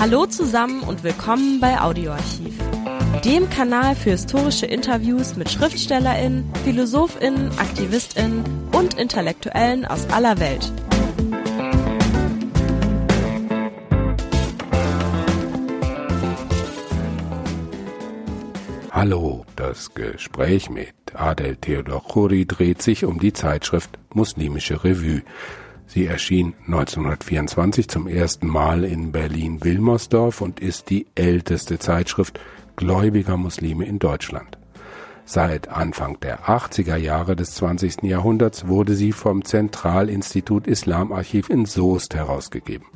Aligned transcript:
Hallo 0.00 0.26
zusammen 0.26 0.84
und 0.84 1.02
willkommen 1.02 1.58
bei 1.58 1.80
Audioarchiv, 1.80 2.56
dem 3.24 3.50
Kanal 3.50 3.96
für 3.96 4.10
historische 4.10 4.64
Interviews 4.64 5.34
mit 5.34 5.50
Schriftstellerinnen, 5.50 6.48
Philosophinnen, 6.62 7.50
Aktivistinnen 7.58 8.44
und 8.70 8.94
Intellektuellen 8.94 9.84
aus 9.84 10.08
aller 10.10 10.38
Welt. 10.38 10.72
Hallo, 18.92 19.44
das 19.56 19.94
Gespräch 19.94 20.70
mit 20.70 20.94
Adel 21.14 21.56
Theodor 21.56 22.04
Khoury 22.04 22.46
dreht 22.46 22.82
sich 22.82 23.04
um 23.04 23.18
die 23.18 23.32
Zeitschrift 23.32 23.98
Muslimische 24.14 24.84
Revue. 24.84 25.22
Sie 25.88 26.04
erschien 26.04 26.54
1924 26.66 27.88
zum 27.88 28.06
ersten 28.06 28.46
Mal 28.46 28.84
in 28.84 29.10
Berlin-Wilmersdorf 29.10 30.42
und 30.42 30.60
ist 30.60 30.90
die 30.90 31.06
älteste 31.14 31.78
Zeitschrift 31.78 32.38
gläubiger 32.76 33.38
Muslime 33.38 33.86
in 33.86 33.98
Deutschland. 33.98 34.58
Seit 35.24 35.68
Anfang 35.68 36.20
der 36.20 36.44
80er 36.44 36.96
Jahre 36.96 37.36
des 37.36 37.52
20. 37.52 38.02
Jahrhunderts 38.02 38.68
wurde 38.68 38.94
sie 38.94 39.12
vom 39.12 39.46
Zentralinstitut 39.46 40.66
Islamarchiv 40.66 41.48
in 41.48 41.64
Soest 41.64 42.14
herausgegeben. 42.14 42.86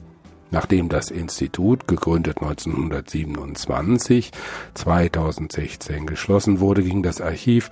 Nachdem 0.50 0.90
das 0.90 1.10
Institut, 1.10 1.88
gegründet 1.88 2.42
1927, 2.42 4.32
2016 4.74 6.04
geschlossen 6.04 6.60
wurde, 6.60 6.82
ging 6.82 7.02
das 7.02 7.22
Archiv, 7.22 7.70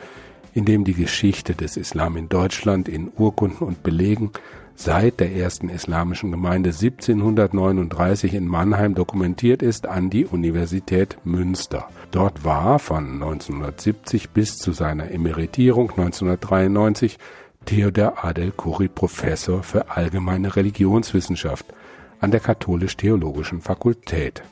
in 0.55 0.65
dem 0.65 0.85
die 0.85 0.95
Geschichte 0.95 1.55
des 1.55 1.77
Islam 1.77 2.17
in 2.17 2.31
Deutschland 2.31 2.89
in 2.89 3.13
Urkunden 3.19 3.67
und 3.67 3.83
Belegen 3.83 4.31
seit 4.81 5.21
der 5.21 5.37
ersten 5.37 5.69
islamischen 5.69 6.31
Gemeinde 6.31 6.71
1739 6.71 8.33
in 8.33 8.49
Mannheim 8.49 8.95
dokumentiert 8.95 9.61
ist, 9.61 9.87
an 9.87 10.09
die 10.09 10.25
Universität 10.25 11.19
Münster. 11.23 11.89
Dort 12.11 12.47
war 12.47 12.79
von 12.79 13.23
1970 13.23 14.31
bis 14.31 14.57
zu 14.57 14.73
seiner 14.73 15.11
Emeritierung 15.11 15.91
1993 15.91 17.19
Theodor 17.67 18.25
Adel 18.25 18.53
Kuri 18.53 18.89
Professor 18.89 19.63
für 19.63 19.91
allgemeine 19.91 20.57
Religionswissenschaft 20.57 21.67
an 22.21 22.31
der 22.31 22.41
Katholisch-Theologischen 22.41 23.61
Fakultät. 23.61 24.43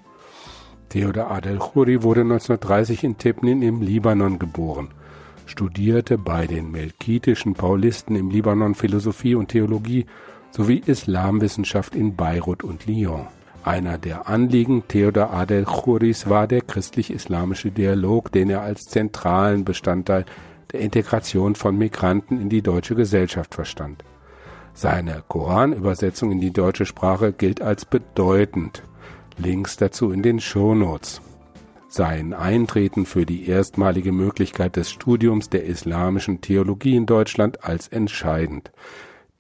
Theodor 0.91 1.31
Adel 1.31 1.57
Khoury 1.57 2.03
wurde 2.03 2.21
1930 2.21 3.05
in 3.05 3.17
Tebnin 3.17 3.63
im 3.63 3.81
Libanon 3.81 4.39
geboren 4.39 4.89
studierte 5.49 6.19
bei 6.19 6.47
den 6.47 6.71
melkitischen 6.71 7.55
Paulisten 7.55 8.17
im 8.17 8.31
Libanon 8.31 8.75
Philosophie 8.75 9.35
und 9.35 9.49
Theologie 9.49 10.07
sowie 10.51 10.83
Islamwissenschaft 10.85 11.95
in 11.95 12.15
Beirut 12.17 12.63
und 12.63 12.87
Lyon. 12.87 13.27
Einer 13.65 13.99
der 13.99 14.29
Anliegen 14.29 14.85
Theodor 14.89 15.31
Adel 15.33 15.65
Churis 15.65 16.29
war 16.29 16.47
der 16.47 16.61
christlich-islamische 16.61 17.71
Dialog, 17.71 18.31
den 18.33 18.51
er 18.51 18.63
als 18.63 18.87
zentralen 18.87 19.65
Bestandteil 19.65 20.25
der 20.73 20.81
Integration 20.81 21.55
von 21.55 21.77
Migranten 21.77 22.41
in 22.41 22.49
die 22.49 22.63
deutsche 22.63 22.95
Gesellschaft 22.95 23.55
verstand. 23.55 24.05
Seine 24.75 25.25
Koranübersetzung 25.27 26.31
in 26.31 26.41
die 26.41 26.53
deutsche 26.53 26.87
Sprache 26.87 27.33
gilt 27.33 27.61
als 27.61 27.85
bedeutend. 27.85 28.83
Links 29.39 29.77
dazu 29.77 30.13
in 30.13 30.23
den 30.23 30.41
Shownotes 30.41 31.21
sein 31.89 32.35
Eintreten 32.35 33.07
für 33.07 33.27
die 33.27 33.49
erstmalige 33.49 34.13
Möglichkeit 34.13 34.77
des 34.77 34.91
Studiums 34.91 35.49
der 35.49 35.65
islamischen 35.65 36.41
Theologie 36.41 36.97
in 36.97 37.07
Deutschland 37.07 37.65
als 37.65 37.89
entscheidend. 37.89 38.71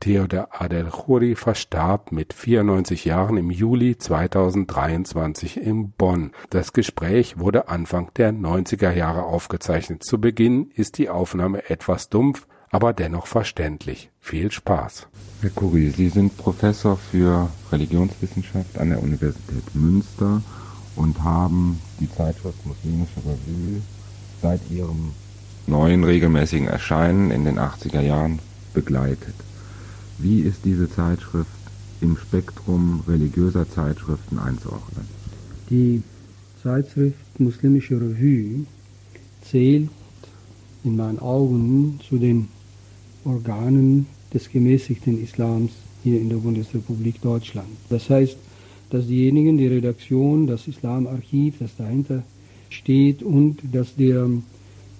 Theodor 0.00 0.48
Adel 0.52 0.90
Khoury 0.90 1.34
verstarb 1.34 2.12
mit 2.12 2.32
94 2.32 3.04
Jahren 3.04 3.36
im 3.36 3.50
Juli 3.50 3.98
2023 3.98 5.60
in 5.60 5.90
Bonn. 5.90 6.30
Das 6.50 6.72
Gespräch 6.72 7.38
wurde 7.40 7.68
Anfang 7.68 8.12
der 8.16 8.32
90er 8.32 8.92
Jahre 8.92 9.24
aufgezeichnet. 9.24 10.04
Zu 10.04 10.20
Beginn 10.20 10.70
ist 10.72 10.98
die 10.98 11.08
Aufnahme 11.08 11.68
etwas 11.68 12.08
dumpf, 12.10 12.46
aber 12.70 12.92
dennoch 12.92 13.26
verständlich. 13.26 14.10
Viel 14.20 14.52
Spaß. 14.52 15.08
Herr 15.40 15.50
Khoury, 15.50 15.90
Sie 15.90 16.10
sind 16.10 16.36
Professor 16.36 16.96
für 16.96 17.50
Religionswissenschaft 17.72 18.78
an 18.78 18.90
der 18.90 19.02
Universität 19.02 19.74
Münster 19.74 20.42
und 20.98 21.22
haben 21.22 21.78
die 22.00 22.10
Zeitschrift 22.10 22.66
Muslimische 22.66 23.18
Revue 23.18 23.80
seit 24.42 24.60
ihrem 24.70 25.12
neuen 25.66 26.02
regelmäßigen 26.02 26.66
Erscheinen 26.66 27.30
in 27.30 27.44
den 27.44 27.58
80er 27.58 28.00
Jahren 28.00 28.40
begleitet. 28.74 29.34
Wie 30.18 30.40
ist 30.40 30.64
diese 30.64 30.90
Zeitschrift 30.90 31.48
im 32.00 32.16
Spektrum 32.16 33.04
religiöser 33.06 33.68
Zeitschriften 33.70 34.38
einzuordnen? 34.38 35.06
Die 35.70 36.02
Zeitschrift 36.62 37.38
Muslimische 37.38 37.94
Revue 37.94 38.66
zählt 39.42 39.90
in 40.82 40.96
meinen 40.96 41.20
Augen 41.20 42.00
zu 42.08 42.18
den 42.18 42.48
Organen 43.24 44.06
des 44.34 44.50
gemäßigten 44.50 45.22
Islams 45.22 45.72
hier 46.02 46.20
in 46.20 46.28
der 46.28 46.36
Bundesrepublik 46.36 47.20
Deutschland. 47.20 47.68
Das 47.88 48.10
heißt, 48.10 48.36
dass 48.90 49.06
diejenigen, 49.06 49.58
die 49.58 49.66
Redaktion, 49.66 50.46
das 50.46 50.66
Islamarchiv, 50.66 51.56
das 51.58 51.76
dahinter 51.76 52.22
steht 52.70 53.22
und 53.22 53.58
dass 53.72 53.94
der 53.96 54.28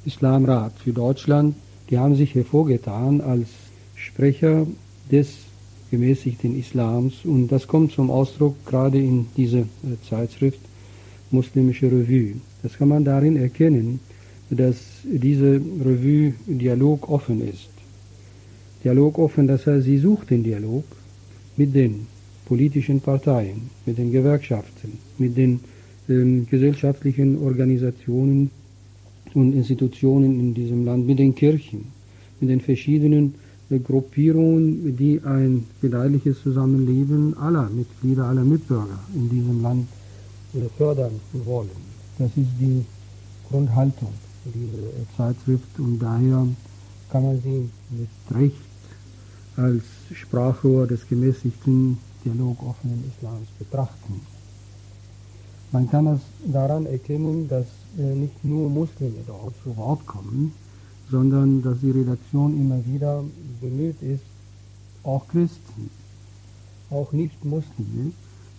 Islamrat 0.05 0.73
für 0.79 0.93
Deutschland, 0.93 1.55
die 1.91 1.99
haben 1.99 2.15
sich 2.15 2.35
hervorgetan 2.35 3.21
als 3.21 3.49
Sprecher 3.95 4.67
des 5.11 5.29
gemäßigten 5.91 6.59
Islams 6.59 7.25
und 7.25 7.49
das 7.49 7.67
kommt 7.67 7.93
zum 7.93 8.11
Ausdruck 8.11 8.55
gerade 8.67 8.99
in 8.99 9.27
dieser 9.37 9.61
äh, 9.61 9.97
Zeitschrift 10.09 10.61
Muslimische 11.31 11.87
Revue. 11.87 12.35
Das 12.63 12.77
kann 12.77 12.89
man 12.89 13.05
darin 13.05 13.37
erkennen, 13.37 14.01
dass 14.51 14.77
diese 15.05 15.61
Revue 15.85 16.35
dialogoffen 16.47 17.47
ist. 17.47 17.69
Dialogoffen, 18.83 19.47
das 19.47 19.67
heißt, 19.67 19.85
sie 19.85 19.99
sucht 19.99 20.31
den 20.31 20.43
Dialog 20.43 20.85
mit 21.57 21.75
den 21.75 22.07
politischen 22.49 23.01
Parteien, 23.01 23.69
mit 23.85 23.99
den 23.99 24.11
Gewerkschaften, 24.11 24.99
mit 25.19 25.37
den 25.37 25.61
ähm, 26.09 26.47
gesellschaftlichen 26.51 27.39
Organisationen 27.39 28.51
und 29.35 29.53
Institutionen 29.53 30.41
in 30.41 30.55
diesem 30.55 30.87
Land, 30.87 31.07
mit 31.07 31.19
den 31.19 31.35
Kirchen, 31.35 31.85
mit 32.41 32.49
den 32.49 32.63
verschiedenen 32.63 33.35
äh, 33.69 33.79
Gruppierungen, 33.79 34.97
die 34.97 35.21
ein 35.23 35.67
gedeihliches 35.83 36.43
Zusammenleben 36.43 37.37
aller 37.37 37.69
Mitglieder, 37.69 38.25
aller 38.25 38.45
Mitbürger 38.45 38.99
in 39.15 39.29
diesem 39.29 39.63
Land 39.63 39.87
äh, 40.55 40.61
fördern 40.79 41.13
wollen. 41.33 41.69
Das 42.19 42.31
ist 42.31 42.55
die 42.59 42.85
Grundhaltung 43.51 44.15
dieser 44.47 45.17
Zeitschrift 45.17 45.79
und 45.79 45.99
daher 45.99 46.47
kann 47.11 47.23
man 47.23 47.41
sie 47.43 47.69
mit 47.91 48.09
Recht 48.35 48.57
als 49.57 49.83
Sprachrohr 50.15 50.87
des 50.87 51.07
gemäßigten 51.07 51.99
dialogoffenen 52.25 53.05
Islams 53.11 53.49
betrachten. 53.59 54.21
Man 55.71 55.91
kann 55.91 56.07
es 56.07 56.21
daran 56.47 56.87
erkennen, 56.87 57.49
dass 57.49 57.67
äh, 57.99 58.15
nicht 58.15 58.45
nur 58.45 58.71
Muslime 58.71 59.19
dort 59.27 59.55
zu 59.63 59.77
Wort 59.77 60.07
kommen, 60.07 60.53
sondern 61.11 61.63
dass 61.63 61.81
die 61.81 61.91
Redaktion 61.91 62.59
immer 62.59 62.85
wieder 62.87 63.23
bemüht 63.61 64.01
ist, 64.03 64.25
auch 65.03 65.27
Christen, 65.29 65.91
auch 66.91 67.13
Nicht-Muslime 67.13 68.13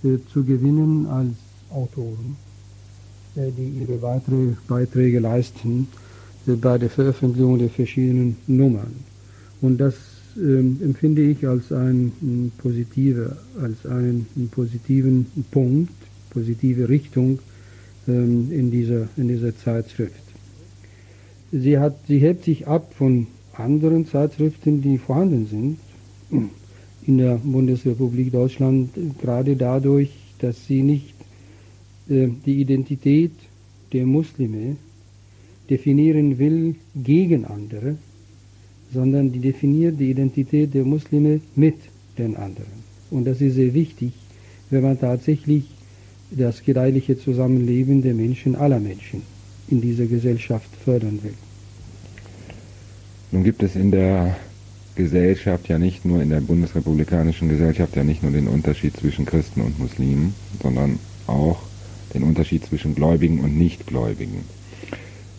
äh, 0.04 0.18
zu 0.32 0.44
gewinnen 0.44 1.08
als 1.08 1.36
Autoren, 1.72 2.38
äh, 3.36 3.52
die 3.58 3.82
ihre 3.82 4.02
weitere 4.02 4.54
Beiträge 4.68 5.20
leisten 5.20 5.88
bei 6.46 6.78
der 6.78 6.90
Veröffentlichung 6.90 7.60
der 7.60 7.70
verschiedenen 7.70 8.38
Nummern. 8.48 8.96
Und 9.62 9.78
das 9.78 9.96
ähm, 10.40 10.80
empfinde 10.84 11.22
ich 11.22 11.48
als 11.48 11.72
ein 11.72 12.52
positive, 12.58 13.38
als 13.62 13.86
einen 13.86 14.50
positiven 14.52 15.26
Punkt, 15.52 15.92
positive 16.30 16.90
Richtung 16.90 17.40
ähm, 18.08 18.52
in 18.52 18.72
dieser, 18.72 19.08
in 19.18 19.28
dieser 19.28 19.56
Zeitschrift. 19.58 20.24
Sie, 21.52 21.78
hat, 21.78 21.96
sie 22.08 22.20
hebt 22.20 22.46
sich 22.46 22.68
ab 22.68 22.94
von 22.96 23.28
anderen 23.54 24.06
Zeitschriften, 24.06 24.82
die 24.82 24.98
vorhanden 24.98 25.48
sind 25.48 25.78
in 27.06 27.18
der 27.18 27.36
Bundesrepublik 27.44 28.32
Deutschland, 28.32 28.92
gerade 29.20 29.56
dadurch, 29.56 30.12
dass 30.40 30.68
sie 30.68 30.84
nicht 30.84 31.16
äh, 32.08 32.30
die 32.46 32.62
Identität 32.62 33.32
der 33.94 34.06
Muslime 34.06 34.78
definieren 35.70 36.38
will 36.38 36.76
gegen 36.96 37.46
andere, 37.46 37.98
sondern 38.94 39.32
die 39.32 39.40
definiert 39.40 40.00
die 40.00 40.10
Identität 40.10 40.74
der 40.74 40.84
Muslime 40.84 41.42
mit 41.56 41.76
den 42.18 42.36
anderen. 42.36 42.80
Und 43.12 43.26
das 43.26 43.42
ist 43.42 43.56
sehr 43.56 43.74
wichtig, 43.74 44.14
wenn 44.70 44.84
man 44.84 45.00
tatsächlich 45.00 45.66
das 46.32 46.64
gedeihliche 46.64 47.18
Zusammenleben 47.18 48.02
der 48.02 48.14
Menschen, 48.14 48.56
aller 48.56 48.80
Menschen 48.80 49.24
in 49.68 49.82
dieser 49.82 50.06
Gesellschaft 50.06 50.70
fördern 50.84 51.20
will. 51.24 51.34
Nun 53.32 53.44
gibt 53.44 53.64
es 53.64 53.76
in 53.76 53.92
der 53.92 54.38
Gesellschaft 54.96 55.70
ja 55.70 55.80
nicht 55.80 56.04
nur 56.06 56.22
in 56.22 56.30
der 56.30 56.42
bundesrepublikanischen 56.42 57.48
Gesellschaft 57.50 57.96
ja 57.96 58.04
nicht 58.04 58.22
nur 58.24 58.32
den 58.32 58.48
Unterschied 58.48 58.98
zwischen 58.98 59.26
Christen 59.26 59.62
und 59.62 59.80
Muslimen, 59.80 60.34
sondern 60.62 61.00
auch 61.28 61.62
den 62.14 62.24
Unterschied 62.24 62.66
zwischen 62.66 62.96
Gläubigen 62.96 63.40
und 63.40 63.58
Nichtgläubigen. 63.58 64.42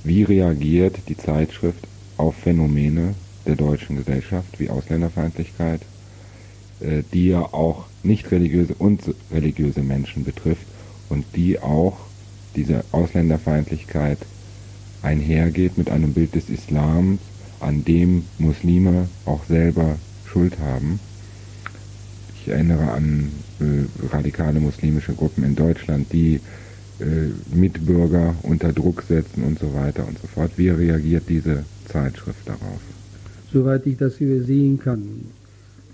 Wie 0.05 0.23
reagiert 0.23 0.97
die 1.09 1.17
Zeitschrift 1.17 1.87
auf 2.17 2.37
Phänomene 2.37 3.15
der 3.51 3.57
deutschen 3.57 3.97
Gesellschaft 3.97 4.61
wie 4.61 4.71
Ausländerfeindlichkeit, 4.71 5.81
äh, 6.81 7.03
die 7.13 7.29
ja 7.29 7.41
auch 7.41 7.87
nicht 8.03 8.31
religiöse 8.31 8.75
und 8.75 9.03
religiöse 9.33 9.83
Menschen 9.83 10.25
betrifft 10.25 10.67
und 11.09 11.25
die 11.35 11.59
auch 11.59 11.99
diese 12.55 12.85
Ausländerfeindlichkeit 12.93 14.19
einhergeht 15.03 15.77
mit 15.77 15.91
einem 15.91 16.13
Bild 16.13 16.35
des 16.35 16.49
Islams, 16.49 17.21
an 17.59 17.85
dem 17.85 18.25
Muslime 18.39 19.09
auch 19.27 19.45
selber 19.47 19.97
Schuld 20.27 20.59
haben. 20.61 21.01
Ich 22.37 22.49
erinnere 22.49 22.93
an 22.93 23.33
äh, 23.61 24.07
radikale 24.13 24.61
muslimische 24.61 25.13
Gruppen 25.13 25.45
in 25.45 25.57
Deutschland, 25.57 26.13
die 26.13 26.37
äh, 27.01 27.55
Mitbürger 27.55 28.37
unter 28.43 28.73
Druck 28.73 29.03
setzen 29.09 29.43
und 29.43 29.59
so 29.59 29.75
weiter 29.75 30.07
und 30.07 30.19
so 30.21 30.29
fort. 30.29 30.53
Wie 30.57 30.69
reagiert 30.69 31.25
diese 31.29 31.65
Zeitschrift 31.89 32.47
darauf? 32.47 32.81
Soweit 33.53 33.87
ich 33.87 33.97
das 33.97 34.21
übersehen 34.21 34.79
kann, 34.79 35.03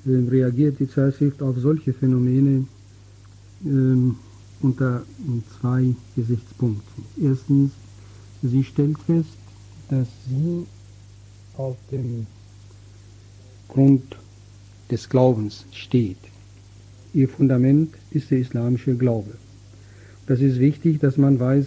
äh, 0.07 0.11
reagiert 0.31 0.79
die 0.79 0.89
Zeitschrift 0.89 1.43
auf 1.43 1.59
solche 1.59 1.93
Phänomene 1.93 2.67
äh, 3.65 4.13
unter 4.63 5.03
zwei 5.61 5.95
Gesichtspunkten. 6.15 7.05
Erstens, 7.23 7.73
sie 8.43 8.65
stellt 8.65 8.99
fest, 8.99 9.37
dass 9.91 10.09
sie 10.29 10.67
auf 11.57 11.77
dem 11.91 12.27
Grund 13.69 14.17
des 14.91 15.09
Glaubens 15.09 15.65
steht. 15.73 16.19
Ihr 17.15 17.29
Fundament 17.29 17.95
ist 18.11 18.31
der 18.31 18.39
islamische 18.39 18.95
Glaube. 18.95 19.33
Das 20.27 20.41
ist 20.41 20.59
wichtig, 20.59 21.01
dass 21.01 21.17
man 21.17 21.39
weiß, 21.39 21.67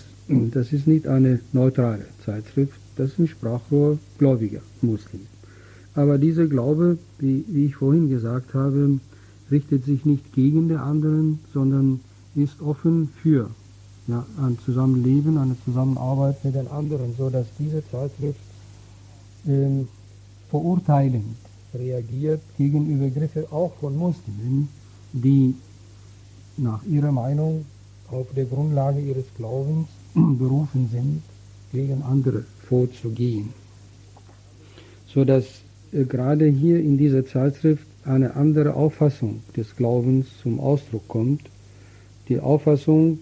das 0.52 0.74
ist 0.74 0.86
nicht 0.86 1.08
eine 1.08 1.40
neutrale 1.54 2.06
Zeitschrift, 2.26 2.80
das 2.98 3.12
ist 3.12 3.20
ein 3.20 3.28
Sprachrohr 3.28 3.98
gläubiger 4.18 4.62
Muslime. 4.82 5.26
Aber 6.00 6.18
dieser 6.18 6.48
Glaube, 6.48 6.98
wie, 7.18 7.44
wie 7.50 7.66
ich 7.66 7.76
vorhin 7.76 8.08
gesagt 8.08 8.54
habe, 8.54 9.02
richtet 9.52 9.84
sich 9.84 10.06
nicht 10.06 10.34
gegen 10.34 10.70
den 10.70 10.78
anderen, 10.78 11.40
sondern 11.54 12.00
ist 12.36 12.62
offen 12.62 13.10
für 13.22 13.50
ja, 14.08 14.26
ein 14.38 14.58
Zusammenleben, 14.64 15.38
eine 15.38 15.58
Zusammenarbeit 15.66 16.46
mit 16.46 16.56
den 16.56 16.70
anderen, 16.70 17.16
so 17.18 17.30
dass 17.30 17.48
diese 17.60 17.84
Zeitschrift 17.92 18.40
ähm, 19.46 19.90
verurteilend 20.50 21.36
reagiert 21.74 22.40
gegen 22.58 22.90
Übergriffe 22.90 23.48
auch 23.52 23.74
von 23.82 23.98
Muslimen, 23.98 24.70
die 25.12 25.54
nach 26.56 26.82
ihrer 26.86 27.12
Meinung 27.12 27.66
auf 28.10 28.28
der 28.38 28.46
Grundlage 28.46 29.02
ihres 29.02 29.26
Glaubens 29.36 29.90
berufen 30.14 30.88
sind, 30.90 31.24
gegen 31.74 32.04
andere 32.04 32.46
vorzugehen. 32.70 33.50
So 35.14 35.26
dass 35.26 35.44
äh, 35.44 35.69
gerade 35.92 36.46
hier 36.48 36.80
in 36.80 36.98
dieser 36.98 37.26
Zeitschrift 37.26 37.86
eine 38.06 38.36
andere 38.36 38.74
Auffassung 38.74 39.42
des 39.56 39.76
Glaubens 39.76 40.28
zum 40.42 40.60
Ausdruck 40.60 41.08
kommt. 41.08 41.42
Die 42.28 42.40
Auffassung, 42.40 43.20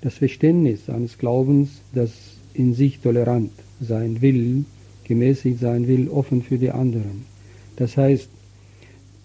das 0.00 0.14
Verständnis 0.14 0.88
eines 0.88 1.18
Glaubens, 1.18 1.80
das 1.94 2.10
in 2.54 2.74
sich 2.74 3.00
tolerant 3.00 3.52
sein 3.80 4.20
will, 4.20 4.64
gemäßigt 5.04 5.60
sein 5.60 5.88
will, 5.88 6.08
offen 6.08 6.42
für 6.42 6.58
die 6.58 6.70
anderen. 6.70 7.24
Das 7.76 7.96
heißt, 7.96 8.28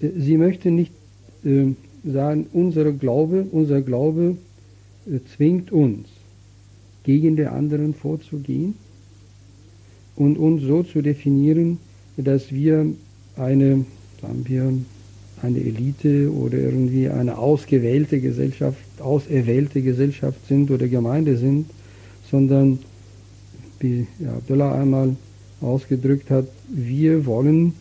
äh, 0.01 0.09
sie 0.17 0.37
möchte 0.37 0.71
nicht 0.71 0.93
äh, 1.43 1.73
sagen, 2.05 2.47
unser 2.53 2.91
Glaube, 2.93 3.45
unser 3.51 3.81
Glaube 3.81 4.37
äh, 5.05 5.19
zwingt 5.35 5.71
uns, 5.71 6.07
gegen 7.03 7.37
den 7.37 7.47
anderen 7.47 7.93
vorzugehen 7.93 8.75
und 10.15 10.37
uns 10.37 10.63
so 10.63 10.83
zu 10.83 11.01
definieren, 11.01 11.79
dass 12.17 12.51
wir 12.51 12.87
eine, 13.35 13.85
sagen 14.21 14.43
wir, 14.45 14.73
eine 15.41 15.59
Elite 15.59 16.31
oder 16.31 16.57
irgendwie 16.57 17.09
eine 17.09 17.37
ausgewählte 17.37 18.19
Gesellschaft, 18.19 18.79
auserwählte 18.99 19.81
Gesellschaft 19.81 20.39
sind 20.47 20.71
oder 20.71 20.87
Gemeinde 20.87 21.37
sind, 21.37 21.67
sondern, 22.29 22.79
wie 23.79 24.07
Abdullah 24.25 24.81
einmal 24.81 25.15
ausgedrückt 25.61 26.29
hat, 26.29 26.47
wir 26.67 27.25
wollen 27.25 27.73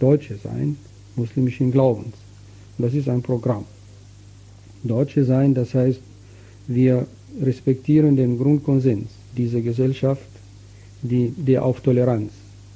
Deutsche 0.00 0.36
sein, 0.42 0.76
muslimischen 1.14 1.70
Glaubens. 1.70 2.14
Und 2.76 2.84
das 2.84 2.94
ist 2.94 3.08
ein 3.08 3.22
Programm. 3.22 3.64
Deutsche 4.82 5.24
sein, 5.24 5.54
das 5.54 5.74
heißt, 5.74 6.00
wir 6.66 7.06
respektieren 7.40 8.16
den 8.16 8.38
Grundkonsens 8.38 9.08
dieser 9.36 9.60
Gesellschaft, 9.60 10.26
die, 11.02 11.32
der 11.36 11.64
auf 11.64 11.80
Toleranz 11.80 12.32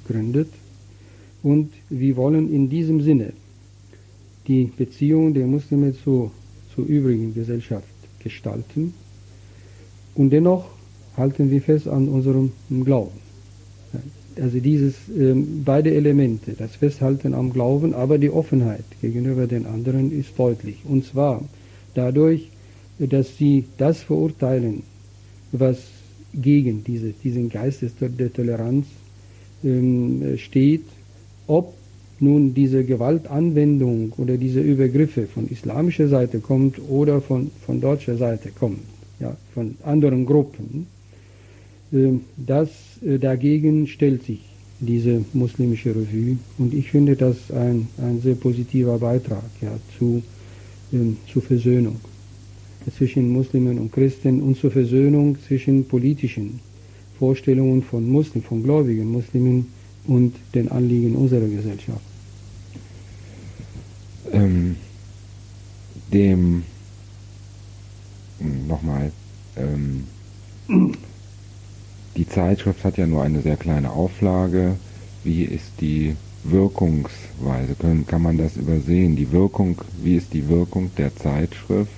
gründet. 0.07 0.47
Und 1.43 1.71
wir 1.89 2.15
wollen 2.15 2.53
in 2.53 2.69
diesem 2.69 3.01
Sinne 3.01 3.33
die 4.47 4.65
Beziehung 4.65 5.33
der 5.33 5.47
Muslime 5.47 5.93
zur, 6.03 6.31
zur 6.75 6.85
übrigen 6.85 7.33
Gesellschaft 7.33 7.87
gestalten. 8.19 8.93
Und 10.15 10.31
dennoch 10.31 10.65
halten 11.17 11.51
wir 11.51 11.61
fest 11.61 11.87
an 11.87 12.07
unserem 12.07 12.51
Glauben. 12.83 13.19
Also 14.39 14.59
dieses 14.59 14.95
ähm, 15.09 15.63
beide 15.65 15.93
Elemente, 15.93 16.53
das 16.53 16.75
Festhalten 16.75 17.33
am 17.33 17.51
Glauben, 17.51 17.93
aber 17.93 18.17
die 18.17 18.29
Offenheit 18.29 18.85
gegenüber 19.01 19.45
den 19.45 19.65
anderen 19.65 20.11
ist 20.17 20.37
deutlich. 20.37 20.77
Und 20.85 21.05
zwar 21.05 21.43
dadurch, 21.93 22.49
dass 22.97 23.37
sie 23.37 23.65
das 23.77 24.01
verurteilen, 24.01 24.83
was 25.51 25.79
gegen 26.33 26.83
diese, 26.85 27.11
diesen 27.23 27.49
Geist 27.49 27.83
der 27.99 28.33
Toleranz 28.33 28.87
ähm, 29.63 30.37
steht, 30.37 30.85
ob 31.51 31.73
nun 32.21 32.53
diese 32.53 32.83
Gewaltanwendung 32.85 34.13
oder 34.17 34.37
diese 34.37 34.61
Übergriffe 34.61 35.25
von 35.25 35.49
islamischer 35.49 36.07
Seite 36.07 36.39
kommt 36.39 36.79
oder 36.87 37.19
von, 37.19 37.51
von 37.65 37.81
deutscher 37.81 38.15
Seite 38.15 38.49
kommt, 38.57 38.79
ja, 39.19 39.35
von 39.53 39.75
anderen 39.83 40.25
Gruppen, 40.25 40.87
äh, 41.91 42.13
das 42.37 42.69
äh, 43.05 43.17
dagegen 43.17 43.87
stellt 43.87 44.23
sich 44.23 44.39
diese 44.79 45.25
muslimische 45.33 45.89
Revue. 45.89 46.37
Und 46.57 46.73
ich 46.73 46.89
finde 46.89 47.15
das 47.15 47.51
ein, 47.51 47.87
ein 47.97 48.21
sehr 48.21 48.35
positiver 48.35 48.97
Beitrag 48.97 49.49
ja, 49.61 49.73
zu, 49.97 50.23
ähm, 50.93 51.17
zur 51.31 51.41
Versöhnung 51.41 51.97
zwischen 52.97 53.29
Muslimen 53.29 53.77
und 53.77 53.91
Christen 53.91 54.41
und 54.41 54.57
zur 54.57 54.71
Versöhnung 54.71 55.37
zwischen 55.47 55.85
politischen 55.85 56.61
Vorstellungen 57.19 57.83
von 57.83 58.09
Muslimen, 58.09 58.43
von 58.43 58.63
gläubigen 58.63 59.11
Muslimen 59.11 59.67
und 60.07 60.35
den 60.53 60.71
Anliegen 60.71 61.15
unserer 61.15 61.47
Gesellschaft. 61.47 62.01
Ähm, 64.31 64.77
dem 66.11 66.63
nochmal, 68.67 69.11
ähm, 69.55 70.07
die 72.15 72.27
Zeitschrift 72.27 72.83
hat 72.83 72.97
ja 72.97 73.07
nur 73.07 73.23
eine 73.23 73.41
sehr 73.41 73.57
kleine 73.57 73.91
Auflage. 73.91 74.77
Wie 75.23 75.43
ist 75.43 75.71
die 75.79 76.15
Wirkungsweise? 76.43 77.75
Können, 77.79 78.07
kann 78.07 78.21
man 78.21 78.37
das 78.37 78.57
übersehen? 78.57 79.15
Die 79.15 79.31
Wirkung, 79.31 79.77
wie 80.01 80.15
ist 80.15 80.33
die 80.33 80.47
Wirkung 80.47 80.91
der 80.97 81.15
Zeitschrift 81.15 81.91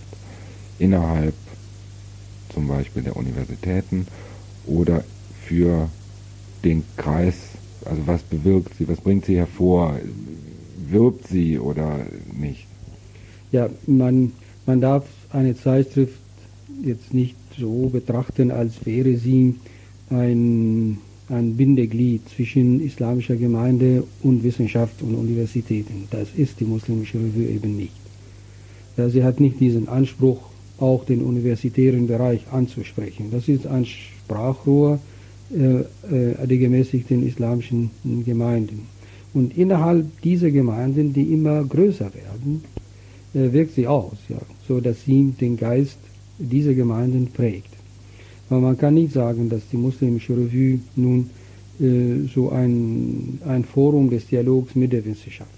innerhalb 0.80 1.34
zum 2.54 2.68
Beispiel 2.68 3.04
der 3.04 3.16
Universitäten 3.16 4.08
oder 4.66 5.04
für 5.46 5.90
den 6.64 6.84
Kreis, 6.98 7.36
also 7.86 8.02
was 8.06 8.22
bewirkt 8.24 8.76
sie, 8.78 8.88
was 8.88 9.00
bringt 9.00 9.26
sie 9.26 9.38
hervor, 9.38 9.96
wirbt 10.90 11.28
sie 11.28 11.60
oder 11.60 12.06
nicht? 12.40 12.68
Ja, 13.52 13.70
man, 13.88 14.32
man 14.66 14.82
darf 14.82 15.06
eine 15.32 15.56
Zeitschrift 15.56 16.20
jetzt 16.84 17.14
nicht 17.14 17.36
so 17.58 17.90
betrachten, 17.90 18.52
als 18.52 18.86
wäre 18.86 19.16
sie 19.18 19.56
ein, 20.10 20.98
ein 21.30 21.56
Bindeglied 21.56 22.28
zwischen 22.30 22.82
islamischer 22.82 23.36
Gemeinde 23.36 24.04
und 24.22 24.44
Wissenschaft 24.44 25.02
und 25.02 25.16
Universitäten. 25.16 26.08
Das 26.10 26.30
ist 26.36 26.60
die 26.60 26.66
muslimische 26.66 27.18
Revue 27.18 27.46
eben 27.46 27.78
nicht. 27.78 27.94
Ja, 28.98 29.10
sie 29.10 29.24
hat 29.24 29.40
nicht 29.40 29.60
diesen 29.60 29.88
Anspruch, 29.88 30.40
auch 30.80 31.06
den 31.06 31.22
universitären 31.22 32.08
Bereich 32.08 32.42
anzusprechen. 32.52 33.30
Das 33.32 33.48
ist 33.48 33.68
ein 33.68 33.86
Sprachrohr 33.86 35.00
äh, 35.52 35.82
äh, 36.16 36.48
der 36.48 36.58
gemäßigten 36.58 37.28
islamischen 37.28 37.92
Gemeinden. 38.26 38.88
Und 39.34 39.58
innerhalb 39.58 40.22
dieser 40.22 40.52
Gemeinden, 40.52 41.14
die 41.14 41.34
immer 41.34 41.64
größer 41.64 42.12
werden, 42.14 42.64
äh, 43.34 43.52
wirkt 43.52 43.76
sie 43.76 43.88
aus, 43.88 44.18
ja, 44.30 44.38
so 44.68 44.80
dass 44.80 45.04
sie 45.06 45.34
den 45.40 45.58
Geist 45.58 45.98
dieser 46.38 46.74
Gemeinden 46.74 47.28
prägt. 47.28 47.70
Aber 48.50 48.62
man 48.62 48.78
kann 48.78 48.94
nicht 48.94 49.14
sagen, 49.14 49.50
dass 49.50 49.62
die 49.72 49.78
muslimische 49.78 50.34
Revue 50.34 50.80
nun 50.96 51.30
äh, 51.80 52.28
so 52.34 52.50
ein, 52.50 53.40
ein 53.46 53.64
Forum 53.64 54.10
des 54.10 54.28
Dialogs 54.28 54.76
mit 54.76 54.94
der 54.94 55.04
Wissenschaft. 55.06 55.50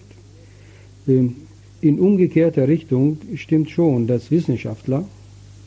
Ähm, 1.08 1.36
in 1.82 2.00
umgekehrter 2.00 2.68
Richtung 2.68 3.18
stimmt 3.36 3.70
schon, 3.70 4.08
dass 4.08 4.32
Wissenschaftler 4.32 5.06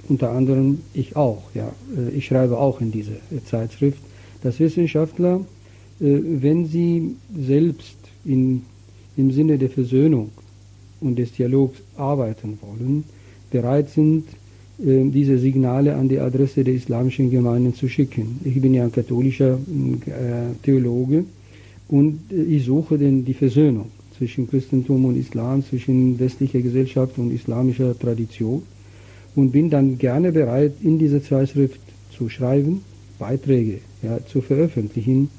unter 0.08 0.32
anderem 0.32 0.80
ich 0.94 1.16
auch. 1.16 1.42
Ja, 1.54 1.70
ich 2.16 2.26
schreibe 2.26 2.58
auch 2.58 2.80
in 2.80 2.90
diese 2.90 3.20
Zeitschrift, 3.44 4.00
dass 4.42 4.60
Wissenschaftler, 4.60 5.40
äh, 6.00 6.18
wenn 6.40 6.66
sie 6.66 7.16
selbst 7.36 7.96
in, 8.24 8.62
im 9.16 9.30
Sinne 9.32 9.58
der 9.58 9.70
Versöhnung 9.70 10.30
und 11.00 11.18
des 11.18 11.32
Dialogs 11.32 11.78
arbeiten 11.96 12.58
wollen, 12.60 13.04
bereit 13.50 13.90
sind, 13.90 14.24
äh, 14.78 15.04
diese 15.10 15.38
Signale 15.38 15.96
an 15.96 16.08
die 16.08 16.20
Adresse 16.20 16.64
der 16.64 16.74
islamischen 16.74 17.30
Gemeinden 17.30 17.74
zu 17.74 17.88
schicken. 17.88 18.40
Ich 18.44 18.60
bin 18.60 18.74
ja 18.74 18.84
ein 18.84 18.92
katholischer 18.92 19.58
Theologe 20.62 21.24
und 21.88 22.20
ich 22.30 22.64
suche 22.64 22.98
denn 22.98 23.24
die 23.24 23.34
Versöhnung 23.34 23.86
zwischen 24.18 24.50
Christentum 24.50 25.04
und 25.04 25.16
Islam, 25.16 25.64
zwischen 25.64 26.18
westlicher 26.18 26.60
Gesellschaft 26.60 27.18
und 27.18 27.32
islamischer 27.32 27.96
Tradition 27.98 28.62
und 29.36 29.52
bin 29.52 29.70
dann 29.70 29.96
gerne 29.96 30.32
bereit, 30.32 30.72
in 30.82 30.98
diese 30.98 31.22
Zeitschrift 31.22 31.80
zu 32.10 32.28
schreiben, 32.28 32.82
Beiträge 33.18 33.80
ja, 34.02 34.18
zu 34.26 34.40
veröffentlichen. 34.40 35.30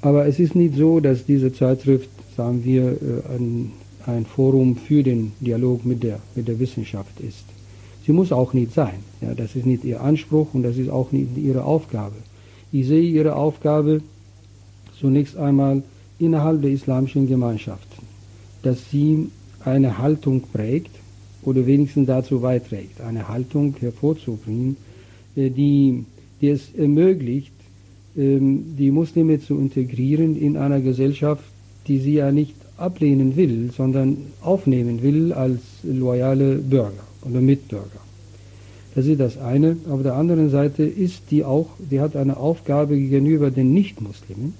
Aber 0.00 0.26
es 0.26 0.38
ist 0.38 0.54
nicht 0.54 0.74
so, 0.76 1.00
dass 1.00 1.24
diese 1.24 1.52
Zeitschrift, 1.52 2.08
sagen 2.36 2.64
wir, 2.64 2.82
äh, 2.92 3.36
ein, 3.36 3.72
ein 4.06 4.26
Forum 4.26 4.76
für 4.76 5.02
den 5.02 5.32
Dialog 5.40 5.84
mit 5.84 6.02
der, 6.02 6.20
mit 6.34 6.48
der 6.48 6.58
Wissenschaft 6.58 7.20
ist. 7.20 7.44
Sie 8.06 8.12
muss 8.12 8.32
auch 8.32 8.52
nicht 8.52 8.74
sein. 8.74 8.98
Ja, 9.20 9.34
das 9.34 9.56
ist 9.56 9.64
nicht 9.64 9.84
ihr 9.84 10.02
Anspruch 10.02 10.48
und 10.52 10.62
das 10.62 10.76
ist 10.76 10.90
auch 10.90 11.10
nicht 11.12 11.36
ihre 11.36 11.64
Aufgabe. 11.64 12.16
Ich 12.70 12.86
sehe 12.86 13.02
ihre 13.02 13.36
Aufgabe 13.36 14.02
zunächst 15.00 15.36
einmal 15.36 15.82
innerhalb 16.18 16.60
der 16.60 16.70
islamischen 16.70 17.28
Gemeinschaften, 17.28 18.06
dass 18.62 18.90
sie 18.90 19.30
eine 19.64 19.98
Haltung 19.98 20.42
prägt, 20.52 20.90
oder 21.44 21.66
wenigstens 21.66 22.06
dazu 22.06 22.40
beiträgt, 22.40 23.00
eine 23.00 23.28
Haltung 23.28 23.74
hervorzubringen, 23.78 24.76
äh, 25.36 25.50
die, 25.50 26.04
die 26.44 26.50
es 26.50 26.74
ermöglicht, 26.76 27.54
ähm, 28.16 28.76
die 28.78 28.90
Muslime 28.90 29.40
zu 29.40 29.58
integrieren 29.58 30.36
in 30.36 30.58
einer 30.58 30.80
Gesellschaft, 30.80 31.44
die 31.86 31.98
sie 31.98 32.14
ja 32.14 32.30
nicht 32.32 32.54
ablehnen 32.76 33.34
will, 33.34 33.70
sondern 33.74 34.18
aufnehmen 34.42 35.02
will 35.02 35.32
als 35.32 35.60
loyale 35.82 36.56
Bürger 36.56 37.06
oder 37.22 37.40
Mitbürger. 37.40 38.02
Das 38.94 39.06
ist 39.06 39.20
das 39.20 39.38
eine. 39.38 39.78
Auf 39.88 40.02
der 40.02 40.14
anderen 40.16 40.50
Seite 40.50 40.82
ist 40.84 41.22
die 41.30 41.44
auch, 41.44 41.68
die 41.78 42.00
hat 42.00 42.14
eine 42.14 42.36
Aufgabe 42.36 42.94
gegenüber 42.96 43.50
den 43.50 43.72
Nichtmuslimen, 43.72 44.52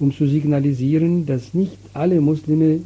um 0.00 0.10
zu 0.12 0.26
signalisieren, 0.26 1.26
dass 1.26 1.52
nicht 1.52 1.78
alle 1.92 2.20
Muslime 2.20 2.80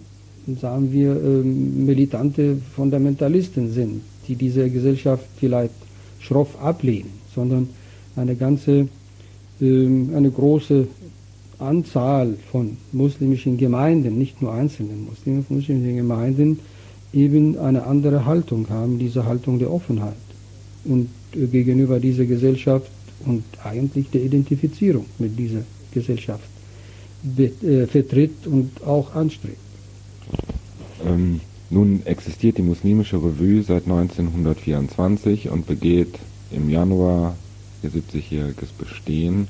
sagen 0.60 0.92
wir, 0.92 1.12
ähm, 1.12 1.87
militante 1.87 2.56
Fundamentalisten 2.75 3.70
sind, 3.72 4.00
die 4.26 4.34
diese 4.34 4.68
Gesellschaft 4.70 5.26
vielleicht 5.38 5.75
schroff 6.20 6.60
ablehnen, 6.60 7.10
sondern 7.34 7.68
eine 8.18 8.34
ganze, 8.34 8.88
ähm, 9.60 10.10
eine 10.14 10.30
große 10.30 10.87
Anzahl 11.58 12.34
von 12.52 12.76
muslimischen 12.92 13.56
Gemeinden, 13.56 14.18
nicht 14.18 14.40
nur 14.40 14.52
einzelnen 14.52 15.06
Muslime, 15.06 15.44
muslimischen 15.48 15.96
Gemeinden, 15.96 16.60
eben 17.12 17.58
eine 17.58 17.84
andere 17.84 18.25
Haltung 18.25 18.68
haben, 18.68 18.98
diese 18.98 19.25
Haltung 19.25 19.58
der 19.58 19.72
Offenheit 19.72 20.14
und 20.84 21.08
äh, 21.34 21.46
gegenüber 21.46 21.98
dieser 22.00 22.25
Gesellschaft 22.25 22.90
und 23.25 23.44
eigentlich 23.64 24.10
der 24.10 24.22
Identifizierung 24.22 25.06
mit 25.18 25.38
dieser 25.38 25.62
Gesellschaft 25.92 26.48
äh, 27.37 27.87
vertritt 27.87 28.46
und 28.46 28.82
auch 28.84 29.14
anstrebt. 29.14 29.56
Ähm, 31.04 31.40
nun 31.70 32.02
existiert 32.04 32.58
die 32.58 32.62
muslimische 32.62 33.16
Revue 33.16 33.62
seit 33.62 33.84
1924 33.84 35.50
und 35.50 35.66
begeht 35.66 36.18
im 36.50 36.70
Januar 36.70 37.37
ihr 37.82 37.90
70-jähriges 37.90 38.68
Bestehen. 38.76 39.49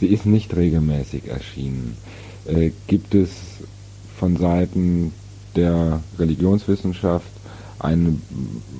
Sie 0.00 0.06
ist 0.06 0.26
nicht 0.26 0.54
regelmäßig 0.56 1.28
erschienen. 1.28 1.96
Äh, 2.46 2.70
gibt 2.86 3.14
es 3.14 3.30
von 4.16 4.36
Seiten 4.36 5.12
der 5.56 6.00
Religionswissenschaft 6.18 7.26
eine, 7.78 8.16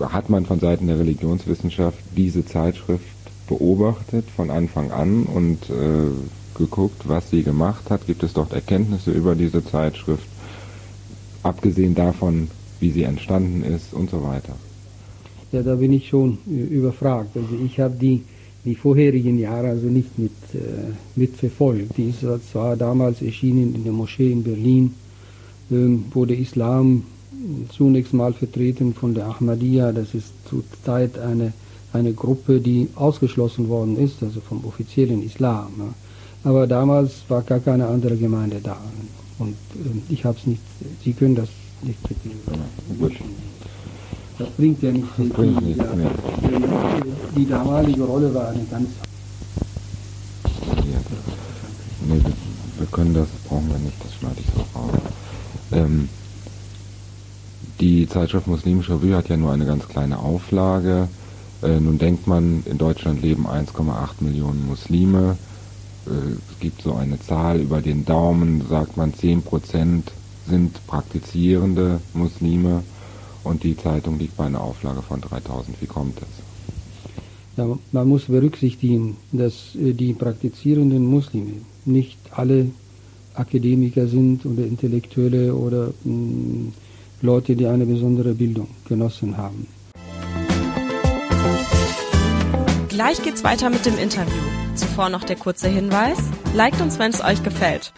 hat 0.00 0.31
man 0.31 0.47
von 0.47 0.61
Seiten 0.61 0.87
der 0.87 0.99
Religionswissenschaft 0.99 1.99
diese 2.17 2.45
Zeitschrift 2.45 3.05
beobachtet 3.49 4.25
von 4.35 4.50
Anfang 4.50 4.93
an 4.93 5.25
und 5.25 5.69
äh, 5.71 6.57
geguckt, 6.57 7.09
was 7.09 7.31
sie 7.31 7.43
gemacht 7.43 7.91
hat? 7.91 8.07
Gibt 8.07 8.23
es 8.23 8.33
dort 8.33 8.52
Erkenntnisse 8.52 9.11
über 9.11 9.35
diese 9.35 9.64
Zeitschrift? 9.64 10.26
abgesehen 11.43 11.95
davon, 11.95 12.49
wie 12.81 12.91
sie 12.91 13.02
entstanden 13.02 13.62
ist 13.62 13.93
und 13.93 14.11
so 14.11 14.23
weiter. 14.23 14.55
Ja, 15.50 15.62
da 15.62 15.75
bin 15.75 15.93
ich 15.93 16.09
schon 16.09 16.38
überfragt. 16.47 17.37
Also 17.37 17.55
ich 17.64 17.79
habe 17.79 17.95
die, 18.00 18.23
die 18.64 18.75
vorherigen 18.76 19.38
Jahre 19.38 19.71
also 19.71 19.87
nicht 19.87 20.19
mit, 20.19 20.33
äh, 20.54 20.59
mitverfolgt. 21.16 21.97
Die 21.97 22.11
ist 22.11 22.21
zwar 22.50 22.76
damals 22.76 23.21
erschienen 23.21 23.75
in 23.75 23.85
der 23.85 23.92
Moschee 23.92 24.31
in 24.31 24.42
Berlin, 24.45 24.95
ähm, 25.71 26.04
wo 26.12 26.25
der 26.25 26.38
Islam 26.38 27.04
zunächst 27.71 28.14
mal 28.14 28.33
vertreten 28.33 28.95
von 28.95 29.14
der 29.14 29.26
Ahmadiyya, 29.26 29.92
das 29.92 30.14
ist 30.14 30.33
zurzeit 30.49 31.19
eine, 31.19 31.52
eine 31.92 32.12
Gruppe, 32.12 32.61
die 32.61 32.88
ausgeschlossen 32.95 33.69
worden 33.69 33.97
ist, 33.97 34.23
also 34.23 34.40
vom 34.40 34.64
offiziellen 34.64 35.25
Islam. 35.25 35.73
Ja. 35.78 35.95
Aber 36.45 36.66
damals 36.66 37.23
war 37.28 37.42
gar 37.42 37.61
keine 37.61 37.87
andere 37.87 38.16
Gemeinde 38.16 38.61
da. 38.62 38.76
Und 39.38 39.57
äh, 39.75 40.12
ich 40.12 40.25
habe 40.25 40.38
es 40.38 40.47
nicht, 40.47 40.62
Sie 41.02 41.12
können 41.12 41.35
das 41.35 41.49
nicht. 41.83 41.99
Ja, 42.04 42.52
das 44.38 44.49
bringt 44.50 44.83
ja 44.83 44.92
nicht. 44.92 45.07
Das 45.19 45.28
bringt 45.28 45.62
nichts 45.62 45.78
ja, 45.78 46.41
die, 47.42 47.49
damalige 47.49 48.02
Rolle 48.04 48.32
war 48.34 48.49
eine 48.49 48.64
ganz. 48.64 48.88
Nee, 52.06 52.20
wir, 52.22 52.32
wir, 52.78 52.87
können 52.90 53.14
das, 53.14 53.28
brauchen 53.49 53.68
wir 53.68 53.78
nicht, 53.78 53.96
das 54.02 54.14
schneide 54.14 54.37
ich 54.38 54.46
so 54.54 54.78
raus. 54.78 54.90
Ähm, 55.72 56.08
die 57.80 58.08
Zeitschrift 58.08 58.46
Muslimische 58.46 58.94
Revue 58.94 59.16
hat 59.16 59.28
ja 59.28 59.37
nur 59.37 59.52
eine 59.52 59.66
ganz 59.66 59.88
kleine 59.88 60.18
Auflage. 60.18 61.08
Äh, 61.62 61.80
nun 61.80 61.99
denkt 61.99 62.26
man, 62.26 62.62
in 62.66 62.78
Deutschland 62.78 63.22
leben 63.22 63.46
1,8 63.46 64.20
Millionen 64.20 64.66
Muslime. 64.66 65.37
Äh, 66.06 66.11
es 66.11 66.61
gibt 66.61 66.82
so 66.82 66.94
eine 66.94 67.20
Zahl 67.20 67.61
über 67.61 67.80
den 67.80 68.04
Daumen, 68.04 68.64
sagt 68.68 68.96
man 68.96 69.12
10% 69.12 70.02
sind 70.49 70.87
praktizierende 70.88 72.00
Muslime 72.14 72.82
und 73.44 73.62
die 73.62 73.76
Zeitung 73.76 74.18
liegt 74.18 74.37
bei 74.37 74.46
einer 74.46 74.61
Auflage 74.61 75.02
von 75.02 75.20
3000. 75.20 75.80
Wie 75.80 75.87
kommt 75.87 76.20
das? 76.20 76.51
Man 77.56 78.09
muss 78.09 78.25
berücksichtigen, 78.25 79.16
dass 79.30 79.75
äh, 79.75 79.92
die 79.92 80.14
praktizierenden 80.14 81.06
Muslime 81.06 81.52
nicht 81.85 82.18
alle 82.30 82.71
Akademiker 83.35 84.06
sind 84.06 84.47
oder 84.47 84.64
Intellektuelle 84.64 85.54
oder 85.54 85.92
mh, 86.04 86.14
mm, 86.14 86.73
Leute, 87.23 87.54
die 87.54 87.66
eine 87.66 87.87
besondere 87.87 88.35
Bildung 88.35 88.68
genossen 88.88 89.37
haben. 89.37 89.66
Gleich 92.88 93.23
geht's 93.23 93.44
weiter 93.44 93.71
mit 93.71 93.87
dem 93.87 93.97
Interview. 93.99 94.42
Zuvor 94.75 95.09
noch 95.09 95.25
der 95.25 95.37
kurze 95.37 95.68
Hinweis. 95.68 96.18
Liked 96.54 96.80
uns, 96.80 96.99
wenn 96.99 97.11
es 97.11 97.23
euch 97.23 97.42
gefällt. 97.42 97.92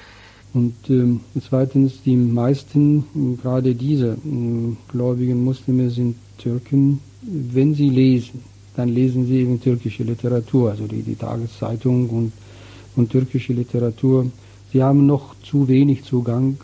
Und 0.52 0.74
ähm, 0.88 1.20
zweitens, 1.48 2.02
die 2.04 2.16
meisten, 2.16 3.38
gerade 3.42 3.74
diese 3.74 4.12
äh, 4.12 4.76
gläubigen 4.88 5.42
Muslime 5.42 5.90
sind 5.90 6.16
Türken. 6.38 7.00
Wenn 7.22 7.74
sie 7.74 7.88
lesen, 7.88 8.42
dann 8.76 8.88
lesen 8.88 9.26
sie 9.26 9.40
eben 9.40 9.60
türkische 9.60 10.02
Literatur, 10.02 10.70
also 10.70 10.86
die, 10.86 11.02
die 11.02 11.14
Tageszeitung 11.14 12.08
und, 12.10 12.32
und 12.96 13.10
türkische 13.10 13.52
Literatur. 13.52 14.26
Sie 14.72 14.82
haben 14.82 15.06
noch 15.06 15.34
zu 15.42 15.68
wenig 15.68 16.04
Zugang 16.04 16.56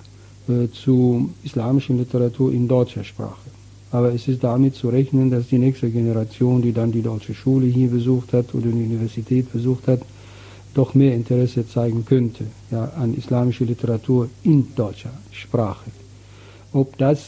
äh, 0.49 0.69
zu 0.73 1.31
islamischen 1.45 1.99
Literatur 1.99 2.53
in 2.53 2.67
deutscher 2.67 3.05
Sprache. 3.05 3.51
Aber 3.93 4.13
es 4.13 4.29
ist 4.29 4.43
damit 4.45 4.75
zu 4.75 4.89
rechnen, 4.89 5.31
dass 5.31 5.49
die 5.49 5.59
nächste 5.59 5.91
Generation, 5.91 6.63
die 6.63 6.73
dann 6.73 6.93
die 6.93 7.03
deutsche 7.03 7.35
Schule 7.35 7.67
hier 7.67 7.89
besucht 7.89 8.33
hat 8.33 8.55
oder 8.55 8.67
die 8.67 8.85
Universität 8.85 9.53
besucht 9.53 9.89
hat, 9.89 10.01
doch 10.75 10.95
mehr 10.95 11.15
Interesse 11.15 11.67
zeigen 11.67 12.05
könnte 12.05 12.45
ja, 12.71 12.85
an 12.97 13.15
islamischer 13.15 13.65
Literatur 13.65 14.29
in 14.45 14.69
deutscher 14.77 15.11
Sprache. 15.33 15.91
Ob 16.73 16.97
das 16.99 17.27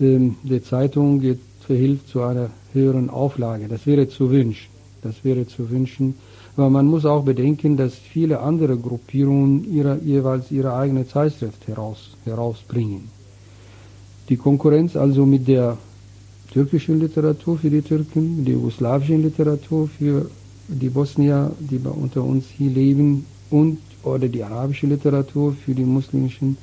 ähm, 0.00 0.36
der 0.42 0.62
Zeitung 0.62 1.20
jetzt 1.20 1.47
verhilft 1.68 2.08
zu 2.08 2.22
einer 2.22 2.48
höheren 2.72 3.10
Auflage, 3.10 3.68
das 3.68 3.86
wäre 3.86 4.08
zu 4.08 4.30
wünschen. 4.30 4.70
Das 5.02 5.16
wäre 5.22 5.46
zu 5.46 5.70
wünschen. 5.70 6.14
Aber 6.56 6.70
man 6.70 6.86
muss 6.86 7.04
auch 7.04 7.24
bedenken, 7.24 7.76
dass 7.76 7.94
viele 7.94 8.40
andere 8.40 8.76
Gruppierungen 8.76 9.52
ihre, 9.72 10.00
jeweils 10.02 10.50
ihre 10.50 10.72
eigene 10.74 11.06
Zeitschrift 11.06 11.68
heraus, 11.68 12.16
herausbringen. 12.24 13.02
Die 14.28 14.36
Konkurrenz 14.36 14.96
also 14.96 15.24
mit 15.26 15.46
der 15.46 15.76
türkischen 16.52 16.98
Literatur 17.00 17.58
für 17.58 17.70
die 17.70 17.82
Türken, 17.82 18.44
der 18.44 18.54
jugoslawischen 18.54 19.22
Literatur 19.22 19.88
für 19.98 20.30
die 20.68 20.88
Bosnier, 20.88 21.52
die 21.58 21.78
bei 21.78 21.90
unter 21.90 22.24
uns 22.24 22.46
hier 22.56 22.70
leben, 22.70 23.26
und 23.50 23.78
oder 24.02 24.28
die 24.28 24.42
arabische 24.42 24.86
Literatur 24.86 25.54
für 25.64 25.74
die 25.74 25.84
muslimischen 25.84 26.56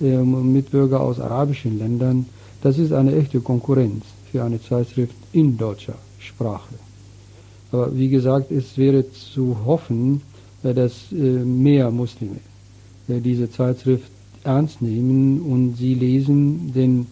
äh, 0.00 0.18
Mitbürger 0.18 1.00
aus 1.00 1.20
arabischen 1.20 1.78
Ländern, 1.78 2.26
das 2.62 2.78
ist 2.78 2.92
eine 2.92 3.14
echte 3.16 3.40
Konkurrenz 3.40 4.04
für 4.32 4.42
eine 4.42 4.60
Zeitschrift 4.60 5.14
in 5.32 5.56
deutscher 5.58 5.94
Sprache. 6.18 6.74
Aber 7.70 7.94
wie 7.96 8.08
gesagt, 8.08 8.50
es 8.50 8.76
wäre 8.78 9.04
zu 9.12 9.56
hoffen, 9.64 10.22
dass 10.62 10.92
äh, 11.12 11.14
mehr 11.14 11.90
Muslime 11.90 12.40
äh, 13.08 13.20
diese 13.20 13.50
Zeitschrift 13.50 14.10
ernst 14.44 14.82
nehmen 14.82 15.42
und 15.42 15.76
sie 15.76 15.94
lesen, 15.94 16.72
denn 16.72 17.06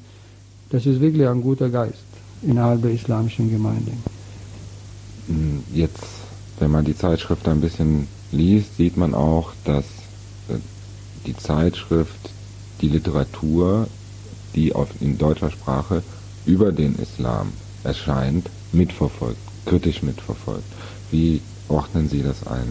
das 0.70 0.86
ist 0.86 1.00
wirklich 1.00 1.26
ein 1.26 1.42
guter 1.42 1.68
Geist 1.68 2.04
innerhalb 2.42 2.82
der 2.82 2.92
islamischen 2.92 3.50
Gemeinde. 3.50 3.92
Hm, 5.26 5.62
jetzt, 5.74 6.04
wenn 6.58 6.70
man 6.70 6.84
die 6.84 6.96
Zeitschrift 6.96 7.46
ein 7.48 7.60
bisschen 7.60 8.06
liest, 8.32 8.76
sieht 8.76 8.96
man 8.96 9.14
auch, 9.14 9.52
dass 9.64 9.84
äh, 10.48 10.54
die 11.26 11.36
Zeitschrift 11.36 12.30
die 12.80 12.88
Literatur, 12.88 13.88
die 14.54 14.72
in 15.00 15.18
deutscher 15.18 15.50
Sprache 15.50 16.02
über 16.50 16.72
den 16.72 16.96
Islam 16.96 17.52
erscheint, 17.84 18.50
mitverfolgt, 18.72 19.38
kritisch 19.66 20.02
mitverfolgt. 20.02 20.64
Wie 21.12 21.40
ordnen 21.68 22.08
Sie 22.08 22.22
das 22.22 22.46
ein? 22.46 22.68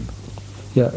Ja, 0.74 0.92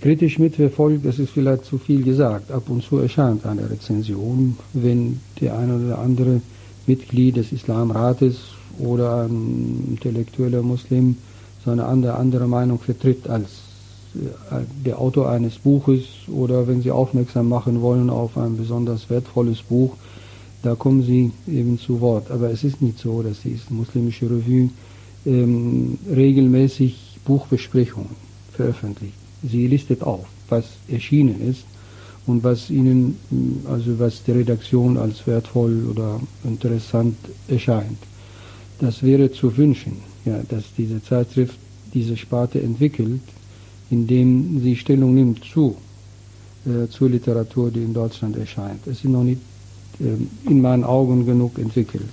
kritisch 0.00 0.38
mitverfolgt, 0.38 1.04
das 1.04 1.18
ist 1.18 1.30
vielleicht 1.30 1.64
zu 1.64 1.78
viel 1.78 2.02
gesagt. 2.04 2.52
Ab 2.52 2.68
und 2.68 2.82
zu 2.84 2.98
erscheint 2.98 3.44
eine 3.44 3.68
Rezension, 3.68 4.56
wenn 4.72 5.20
der 5.40 5.58
eine 5.58 5.74
oder 5.76 5.98
andere 5.98 6.40
Mitglied 6.86 7.36
des 7.36 7.52
Islamrates 7.52 8.36
oder 8.78 9.24
ein 9.24 9.88
intellektueller 9.90 10.62
Muslim 10.62 11.16
seine 11.64 11.84
andere, 11.84 12.14
andere 12.14 12.46
Meinung 12.46 12.78
vertritt 12.78 13.28
als 13.28 13.48
äh, 14.14 14.86
der 14.86 14.98
Autor 14.98 15.30
eines 15.30 15.58
Buches 15.58 16.04
oder 16.28 16.66
wenn 16.66 16.80
Sie 16.80 16.90
aufmerksam 16.90 17.48
machen 17.48 17.82
wollen 17.82 18.08
auf 18.08 18.38
ein 18.38 18.56
besonders 18.56 19.10
wertvolles 19.10 19.62
Buch, 19.62 19.96
da 20.62 20.74
kommen 20.74 21.02
Sie 21.02 21.32
eben 21.48 21.78
zu 21.78 22.00
Wort. 22.00 22.30
Aber 22.30 22.50
es 22.50 22.64
ist 22.64 22.82
nicht 22.82 22.98
so, 22.98 23.22
dass 23.22 23.42
die 23.42 23.58
muslimische 23.70 24.26
Revue 24.26 24.70
ähm, 25.26 25.98
regelmäßig 26.08 27.18
Buchbesprechungen 27.24 28.16
veröffentlicht. 28.52 29.14
Sie 29.42 29.66
listet 29.66 30.02
auf, 30.02 30.26
was 30.48 30.64
erschienen 30.88 31.40
ist 31.48 31.64
und 32.26 32.44
was 32.44 32.70
Ihnen, 32.70 33.16
also 33.64 33.98
was 33.98 34.22
die 34.22 34.32
Redaktion 34.32 34.96
als 34.96 35.26
wertvoll 35.26 35.86
oder 35.90 36.20
interessant 36.44 37.16
erscheint. 37.48 37.98
Das 38.78 39.02
wäre 39.02 39.30
zu 39.30 39.56
wünschen, 39.56 39.96
ja, 40.24 40.40
dass 40.48 40.64
diese 40.76 41.02
Zeitschrift 41.02 41.56
diese 41.92 42.16
Sparte 42.16 42.62
entwickelt, 42.62 43.20
indem 43.90 44.60
sie 44.62 44.76
Stellung 44.76 45.14
nimmt 45.14 45.44
zu 45.44 45.76
äh, 46.66 46.88
zur 46.88 47.10
Literatur, 47.10 47.70
die 47.70 47.82
in 47.82 47.94
Deutschland 47.94 48.36
erscheint. 48.36 48.86
Es 48.86 48.98
ist 48.98 49.04
noch 49.04 49.24
nicht 49.24 49.40
in 49.98 50.62
meinen 50.62 50.84
Augen 50.84 51.26
genug 51.26 51.58
entwickelt. 51.58 52.08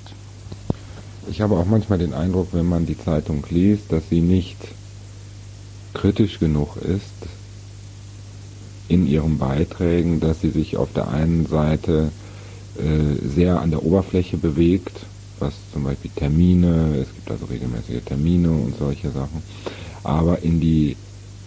Ich 1.30 1.42
habe 1.42 1.56
auch 1.56 1.66
manchmal 1.66 2.00
den 2.00 2.14
Eindruck, 2.14 2.50
wenn 2.52 2.68
man 2.68 2.86
die 2.86 2.98
Zeitung 2.98 3.44
liest, 3.50 3.92
dass 3.92 4.10
sie 4.10 4.22
nicht 4.22 4.58
kritisch 5.94 6.40
genug 6.40 6.78
ist 6.78 7.30
in 8.88 9.08
ihren 9.08 9.38
Beiträgen, 9.38 10.20
dass 10.20 10.42
sie 10.42 10.50
sich 10.50 10.78
auf 10.78 10.94
der 10.94 11.10
einen 11.10 11.46
Seite 11.46 12.12
äh, 12.78 13.28
sehr 13.28 13.60
an 13.60 13.72
der 13.72 13.84
Oberfläche 13.84 14.38
bewegt, 14.38 15.06
was 15.40 15.54
zum 15.74 15.84
Beispiel 15.84 16.12
Termine, 16.16 16.96
es 17.02 17.14
gibt 17.14 17.30
also 17.30 17.46
regelmäßige 17.46 18.04
Termine 18.06 18.52
und 18.52 18.78
solche 18.78 19.12
Sachen, 19.12 19.44
aber 20.04 20.42
in 20.42 20.60
die 20.60 20.96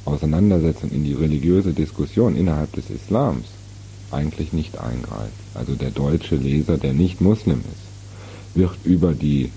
Auseinandersetzung, 0.05 0.91
in 0.91 1.05
die 1.05 1.15
religiöse 1.15 1.73
Diskussion 1.73 2.37
innerhalb 2.37 2.73
des 2.73 2.91
Islams 2.91 3.47
eigentlich 4.13 4.53
nicht 4.53 4.79
eingreift. 4.79 5.33
Also 5.55 5.75
der 5.75 5.91
deutsche 5.91 6.37
Leser, 6.37 6.79
der 6.79 6.93
nicht 6.93 7.21
Muslim 7.21 7.61
ist, 7.61 8.57
wird 8.57 8.77
über 8.85 9.13
die 9.13 9.51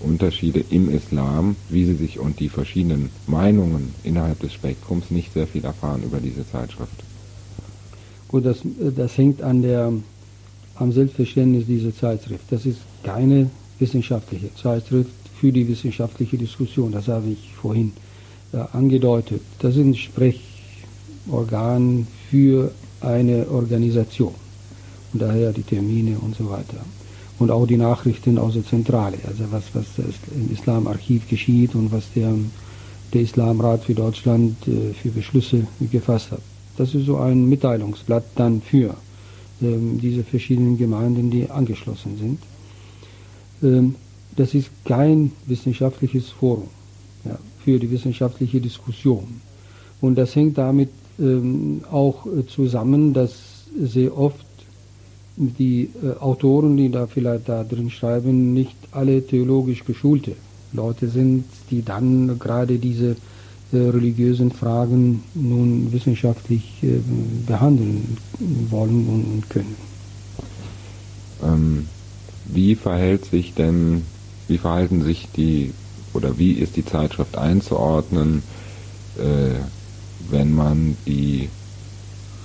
Unterschiede 0.00 0.64
im 0.70 0.90
Islam, 0.90 1.56
wie 1.68 1.84
sie 1.84 1.94
sich 1.94 2.18
und 2.18 2.40
die 2.40 2.48
verschiedenen 2.48 3.10
Meinungen 3.26 3.94
innerhalb 4.02 4.40
des 4.40 4.52
Spektrums 4.52 5.10
nicht 5.10 5.32
sehr 5.32 5.46
viel 5.46 5.64
erfahren 5.64 6.02
über 6.02 6.18
diese 6.18 6.48
Zeitschrift. 6.50 6.92
Gut, 8.28 8.44
das, 8.44 8.58
das 8.96 9.16
hängt 9.16 9.42
an 9.42 9.62
der, 9.62 9.92
am 10.76 10.92
Selbstverständnis 10.92 11.66
dieser 11.66 11.94
Zeitschrift. 11.94 12.44
Das 12.50 12.66
ist 12.66 12.80
keine 13.02 13.50
wissenschaftliche 13.78 14.54
Zeitschrift 14.54 15.10
für 15.40 15.52
die 15.52 15.66
wissenschaftliche 15.68 16.36
Diskussion. 16.36 16.92
Das 16.92 17.08
habe 17.08 17.28
ich 17.28 17.52
vorhin 17.54 17.92
äh, 18.52 18.58
angedeutet. 18.72 19.40
Das 19.58 19.76
ist 19.76 19.84
ein 19.84 19.94
Sprechorgan 19.94 22.06
für 22.30 22.72
eine 23.00 23.46
Organisation. 23.48 24.34
Und 25.12 25.22
daher 25.22 25.52
die 25.52 25.62
Termine 25.62 26.18
und 26.18 26.36
so 26.36 26.50
weiter 26.50 26.84
und 27.38 27.50
auch 27.50 27.66
die 27.66 27.76
Nachrichten 27.76 28.38
aus 28.38 28.54
der 28.54 28.64
Zentrale, 28.64 29.18
also 29.26 29.44
was, 29.50 29.64
was 29.74 29.86
im 30.34 30.52
Islamarchiv 30.52 31.28
geschieht 31.28 31.74
und 31.74 31.92
was 31.92 32.04
der, 32.14 32.32
der 33.12 33.22
Islamrat 33.22 33.84
für 33.84 33.94
Deutschland 33.94 34.56
äh, 34.68 34.92
für 34.94 35.10
Beschlüsse 35.10 35.66
gefasst 35.90 36.30
hat. 36.30 36.40
Das 36.76 36.94
ist 36.94 37.06
so 37.06 37.18
ein 37.18 37.48
Mitteilungsblatt 37.48 38.24
dann 38.36 38.62
für 38.62 38.94
ähm, 39.62 39.98
diese 40.00 40.24
verschiedenen 40.24 40.78
Gemeinden, 40.78 41.30
die 41.30 41.50
angeschlossen 41.50 42.16
sind. 42.18 42.38
Ähm, 43.62 43.96
das 44.36 44.54
ist 44.54 44.70
kein 44.84 45.32
wissenschaftliches 45.46 46.30
Forum 46.30 46.68
ja, 47.24 47.38
für 47.64 47.78
die 47.78 47.90
wissenschaftliche 47.90 48.60
Diskussion. 48.60 49.40
Und 50.00 50.16
das 50.16 50.34
hängt 50.34 50.58
damit 50.58 50.90
auch 51.90 52.26
äh, 52.26 52.46
zusammen, 52.46 53.12
dass 53.12 53.32
sehr 53.80 54.16
oft 54.16 54.44
die 55.36 55.90
äh, 56.02 56.18
Autoren, 56.20 56.76
die 56.76 56.90
da 56.90 57.06
vielleicht 57.06 57.48
da 57.48 57.64
drin 57.64 57.90
schreiben, 57.90 58.52
nicht 58.52 58.76
alle 58.92 59.24
theologisch 59.26 59.84
geschulte 59.84 60.32
Leute 60.72 61.08
sind, 61.08 61.44
die 61.70 61.84
dann 61.84 62.38
gerade 62.38 62.78
diese 62.78 63.16
äh, 63.72 63.76
religiösen 63.76 64.50
Fragen 64.50 65.22
nun 65.34 65.92
wissenschaftlich 65.92 66.82
behandeln 67.46 68.16
wollen 68.70 69.06
und 69.08 69.50
können. 69.50 69.76
Ähm, 71.42 71.86
wie 72.46 72.74
verhält 72.74 73.24
sich 73.24 73.54
denn, 73.54 74.02
wie 74.48 74.58
verhalten 74.58 75.02
sich 75.02 75.28
die 75.36 75.72
oder 76.12 76.38
wie 76.38 76.52
ist 76.52 76.76
die 76.76 76.84
Zeitschrift 76.84 77.36
einzuordnen, 77.36 78.42
äh, 79.18 79.60
wenn 80.30 80.54
man 80.54 80.96
die 81.06 81.48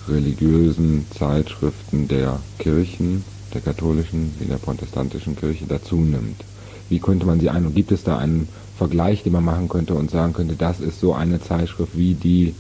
religiösen 0.08 1.06
Zeitschriften 1.18 2.08
der 2.08 2.40
Kirchen, 2.58 3.24
der 3.54 3.62
katholischen 3.62 4.34
wie 4.40 4.46
der 4.46 4.58
protestantischen 4.58 5.36
Kirche 5.36 5.66
dazu 5.68 5.98
nimmt. 5.98 6.44
Wie 6.90 7.00
könnte 7.00 7.26
man 7.26 7.40
sie 7.40 7.50
ein 7.50 7.66
und 7.66 7.76
gibt 7.76 7.92
es 7.92 8.04
da 8.04 8.18
einen 8.18 8.48
Vergleich, 8.78 9.24
den 9.24 9.34
man 9.34 9.46
machen 9.46 9.70
könnte 9.70 9.94
und 9.94 10.10
sagen 10.10 10.34
könnte, 10.34 10.56
das 10.56 10.80
ist 10.80 11.00
so 11.00 11.14
eine 11.14 11.42
Zeitschrift 11.42 11.98
wie 11.98 12.14
die 12.14 12.56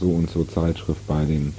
so 0.00 0.10
und 0.10 0.30
so 0.30 0.44
Zeitschrift 0.44 1.06
bei 1.06 1.24
den 1.24 1.52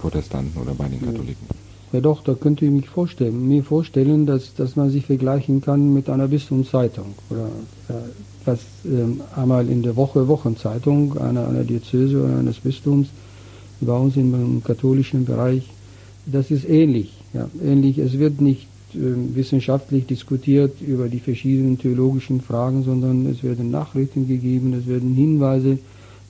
Protestanten 0.00 0.60
oder 0.60 0.74
bei 0.74 0.88
den 0.88 1.00
Katholiken? 1.00 1.46
Ja 1.92 2.00
doch, 2.00 2.22
da 2.24 2.34
könnte 2.34 2.64
ich 2.64 2.70
mich 2.70 2.88
vorstellen, 2.88 3.46
mir 3.46 3.62
vorstellen, 3.62 4.26
dass, 4.26 4.54
dass 4.54 4.74
man 4.74 4.90
sich 4.90 5.06
vergleichen 5.06 5.60
kann 5.60 5.94
mit 5.94 6.10
einer 6.10 6.28
Bistumszeitung 6.28 7.14
oder 7.30 7.48
äh, 7.88 7.92
was 8.46 8.60
ähm, 8.84 9.20
einmal 9.34 9.68
in 9.68 9.82
der 9.82 9.96
Woche 9.96 10.28
Wochenzeitung 10.28 11.18
einer, 11.18 11.48
einer 11.48 11.64
Diözese 11.64 12.22
oder 12.22 12.38
eines 12.38 12.60
Bistums 12.60 13.08
bei 13.80 13.92
uns 13.92 14.16
im 14.16 14.62
katholischen 14.64 15.24
Bereich, 15.24 15.68
das 16.26 16.50
ist 16.50 16.68
ähnlich. 16.68 17.12
Ja, 17.34 17.48
ähnlich. 17.62 17.98
Es 17.98 18.18
wird 18.18 18.40
nicht 18.40 18.66
äh, 18.94 18.98
wissenschaftlich 19.34 20.06
diskutiert 20.06 20.80
über 20.80 21.08
die 21.08 21.20
verschiedenen 21.20 21.78
theologischen 21.78 22.40
Fragen, 22.40 22.82
sondern 22.82 23.26
es 23.26 23.42
werden 23.42 23.70
Nachrichten 23.70 24.26
gegeben, 24.26 24.72
es 24.72 24.86
werden 24.86 25.14
Hinweise 25.14 25.78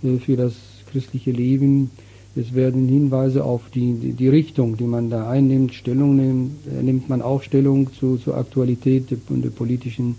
äh, 0.02 0.18
für 0.18 0.36
das 0.36 0.54
christliche 0.90 1.30
Leben, 1.30 1.90
es 2.34 2.54
werden 2.54 2.88
Hinweise 2.88 3.44
auf 3.44 3.62
die, 3.74 3.94
die, 3.94 4.12
die, 4.12 4.28
Richtung, 4.28 4.76
die 4.76 4.84
man 4.84 5.10
da 5.10 5.28
einnimmt, 5.28 5.74
Stellung 5.74 6.16
nimmt, 6.16 6.52
äh, 6.66 6.82
nimmt 6.82 7.08
man 7.08 7.22
auch 7.22 7.42
Stellung 7.42 7.92
zu, 7.92 8.16
zur 8.16 8.36
Aktualität 8.36 9.10
der, 9.10 9.18
der 9.28 9.50
politischen 9.50 10.16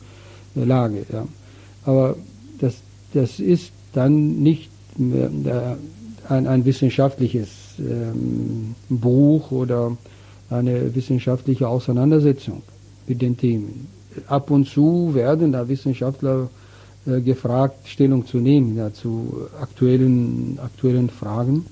äh, 0.56 0.64
Lage. 0.64 1.06
Ja. 1.12 1.28
Aber 1.88 2.18
das, 2.60 2.76
das 3.14 3.40
ist 3.40 3.72
dann 3.94 4.44
nicht 4.44 4.70
ein, 5.00 6.48
ein 6.48 6.66
wissenschaftliches 6.66 7.50
ähm, 7.80 8.76
Buch 8.90 9.52
oder 9.52 9.96
eine 10.50 10.94
wissenschaftliche 10.94 11.68
Auseinandersetzung 11.68 12.62
mit 13.08 13.22
den 13.22 13.38
Themen. 13.38 13.88
Ab 14.28 14.52
und 14.52 14.68
zu 14.68 15.14
werden 15.14 15.54
da 15.54 15.70
Wissenschaftler 15.70 16.50
äh, 17.06 17.22
gefragt, 17.22 17.88
Stellung 17.88 18.26
zu 18.26 18.40
nehmen 18.40 18.76
ja, 18.76 18.92
zu 18.92 19.48
aktuellen, 19.62 20.60
aktuellen 20.62 21.10
Fragen. 21.10 21.66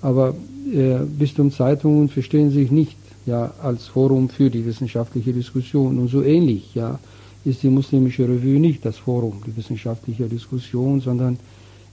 Aber 0.00 0.34
äh, 0.74 0.98
Bistumszeitungen 1.04 2.08
verstehen 2.08 2.50
sich 2.50 2.72
nicht 2.72 2.96
ja, 3.26 3.52
als 3.62 3.86
Forum 3.86 4.28
für 4.28 4.50
die 4.50 4.66
wissenschaftliche 4.66 5.32
Diskussion. 5.32 6.00
Und 6.00 6.08
so 6.08 6.22
ähnlich 6.22 6.74
ja, 6.74 6.98
ist 7.44 7.62
die 7.62 7.68
muslimische 7.68 8.24
Revue 8.24 8.60
nicht 8.60 8.84
das 8.84 8.98
Forum 8.98 9.42
die 9.46 9.56
wissenschaftliche 9.56 10.26
Diskussion, 10.26 11.00
sondern 11.00 11.38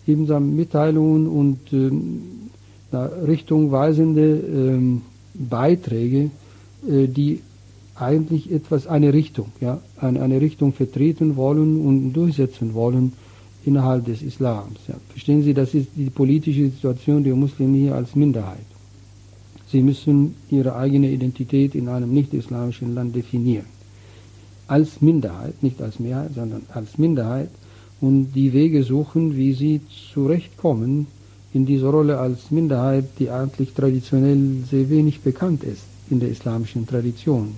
eben 0.07 0.55
Mitteilungen 0.55 1.27
und 1.27 1.59
ähm, 1.73 2.21
richtungweisende 2.91 4.37
ähm, 4.37 5.01
Beiträge, 5.33 6.31
äh, 6.87 7.07
die 7.07 7.41
eigentlich 7.95 8.51
etwas, 8.51 8.87
eine 8.87 9.13
Richtung, 9.13 9.51
ja, 9.59 9.79
eine, 9.97 10.21
eine 10.21 10.39
Richtung 10.39 10.73
vertreten 10.73 11.35
wollen 11.35 11.81
und 11.85 12.13
durchsetzen 12.13 12.73
wollen 12.73 13.13
innerhalb 13.65 14.05
des 14.05 14.21
Islams. 14.21 14.79
Ja. 14.87 14.95
Verstehen 15.09 15.43
Sie, 15.43 15.53
das 15.53 15.73
ist 15.73 15.89
die 15.95 16.09
politische 16.09 16.69
Situation 16.69 17.23
der 17.23 17.35
Muslime 17.35 17.77
hier 17.77 17.95
als 17.95 18.15
Minderheit. 18.15 18.65
Sie 19.71 19.81
müssen 19.81 20.35
ihre 20.49 20.75
eigene 20.75 21.11
Identität 21.11 21.75
in 21.75 21.89
einem 21.89 22.11
nicht-islamischen 22.11 22.95
Land 22.95 23.15
definieren. 23.15 23.78
Als 24.69 25.01
Minderheit, 25.01 25.61
nicht 25.63 25.81
als 25.81 25.99
Mehrheit, 25.99 26.31
sondern 26.35 26.61
als 26.73 26.97
Minderheit 26.97 27.49
und 27.99 28.31
die 28.33 28.53
Wege 28.53 28.83
suchen, 28.83 29.35
wie 29.35 29.53
sie 29.53 29.81
zurechtkommen 30.13 31.07
in 31.53 31.65
diese 31.65 31.87
Rolle 31.87 32.19
als 32.19 32.51
Minderheit, 32.51 33.05
die 33.17 33.29
eigentlich 33.31 33.73
traditionell 33.73 34.63
sehr 34.69 34.89
wenig 34.89 35.21
bekannt 35.21 35.63
ist 35.63 35.83
in 36.09 36.19
der 36.19 36.29
islamischen 36.29 36.85
Tradition. 36.85 37.55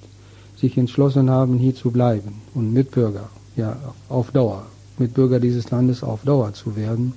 sich 0.56 0.78
entschlossen 0.78 1.30
haben, 1.30 1.58
hier 1.58 1.74
zu 1.74 1.92
bleiben 1.92 2.34
und 2.54 2.74
Mitbürger, 2.74 3.30
ja, 3.56 3.76
auf 4.10 4.32
Dauer, 4.32 4.66
Mitbürger 5.00 5.40
dieses 5.40 5.70
Landes 5.72 6.04
auf 6.04 6.24
Dauer 6.24 6.54
zu 6.54 6.76
werden, 6.76 7.14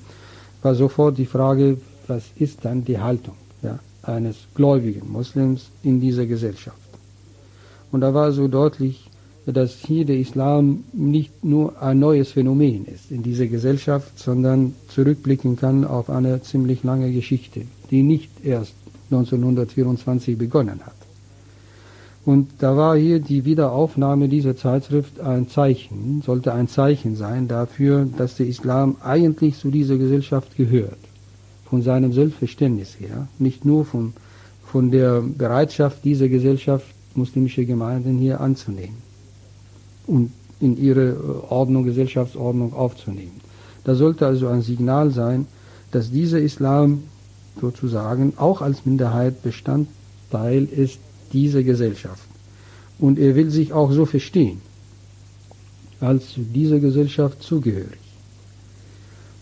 war 0.62 0.74
sofort 0.74 1.18
die 1.18 1.26
Frage, 1.26 1.78
was 2.06 2.24
ist 2.36 2.64
dann 2.64 2.84
die 2.84 2.98
Haltung 2.98 3.34
ja, 3.62 3.78
eines 4.02 4.36
gläubigen 4.54 5.10
Muslims 5.10 5.70
in 5.82 6.00
dieser 6.00 6.26
Gesellschaft? 6.26 6.89
Und 7.92 8.00
da 8.02 8.14
war 8.14 8.32
so 8.32 8.48
deutlich, 8.48 9.10
dass 9.46 9.74
hier 9.74 10.04
der 10.04 10.18
Islam 10.18 10.84
nicht 10.92 11.44
nur 11.44 11.80
ein 11.82 11.98
neues 11.98 12.32
Phänomen 12.32 12.84
ist 12.86 13.10
in 13.10 13.22
dieser 13.22 13.46
Gesellschaft, 13.46 14.18
sondern 14.18 14.74
zurückblicken 14.88 15.56
kann 15.56 15.84
auf 15.84 16.10
eine 16.10 16.42
ziemlich 16.42 16.84
lange 16.84 17.10
Geschichte, 17.12 17.62
die 17.90 18.02
nicht 18.02 18.44
erst 18.44 18.74
1924 19.10 20.38
begonnen 20.38 20.80
hat. 20.84 20.94
Und 22.24 22.50
da 22.58 22.76
war 22.76 22.96
hier 22.96 23.18
die 23.18 23.44
Wiederaufnahme 23.44 24.28
dieser 24.28 24.54
Zeitschrift 24.54 25.20
ein 25.20 25.48
Zeichen, 25.48 26.22
sollte 26.24 26.52
ein 26.52 26.68
Zeichen 26.68 27.16
sein 27.16 27.48
dafür, 27.48 28.06
dass 28.16 28.36
der 28.36 28.46
Islam 28.46 28.96
eigentlich 29.02 29.58
zu 29.58 29.70
dieser 29.70 29.96
Gesellschaft 29.96 30.56
gehört. 30.56 30.98
Von 31.64 31.82
seinem 31.82 32.12
Selbstverständnis 32.12 33.00
her, 33.00 33.28
nicht 33.38 33.64
nur 33.64 33.84
von, 33.84 34.12
von 34.64 34.90
der 34.90 35.22
Bereitschaft 35.22 36.04
dieser 36.04 36.28
Gesellschaft 36.28 36.86
muslimische 37.14 37.64
Gemeinden 37.64 38.18
hier 38.18 38.40
anzunehmen 38.40 38.96
und 40.06 40.32
in 40.60 40.76
ihre 40.76 41.10
äh, 41.10 41.16
Ordnung, 41.48 41.84
Gesellschaftsordnung 41.84 42.72
aufzunehmen. 42.74 43.40
Das 43.84 43.98
sollte 43.98 44.26
also 44.26 44.48
ein 44.48 44.62
Signal 44.62 45.10
sein, 45.10 45.46
dass 45.90 46.10
dieser 46.10 46.40
Islam 46.40 47.04
sozusagen 47.60 48.34
auch 48.36 48.60
als 48.60 48.84
Minderheit 48.84 49.42
Bestandteil 49.42 50.64
ist 50.64 50.98
dieser 51.32 51.62
Gesellschaft. 51.62 52.22
Und 52.98 53.18
er 53.18 53.34
will 53.34 53.50
sich 53.50 53.72
auch 53.72 53.92
so 53.92 54.04
verstehen, 54.04 54.60
als 56.00 56.30
zu 56.30 56.40
dieser 56.40 56.78
Gesellschaft 56.78 57.42
zugehörig. 57.42 57.98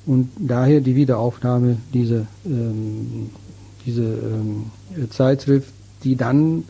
Und 0.07 0.31
daher 0.39 0.81
die 0.81 0.97
Wiederaufnahme 0.97 1.77
dieser, 1.93 2.27
ähm, 2.47 3.31
dieser 3.85 4.05
ähm, 4.05 4.65
Zeitschrift, 5.11 5.73
die 6.05 6.17
dann 6.17 6.65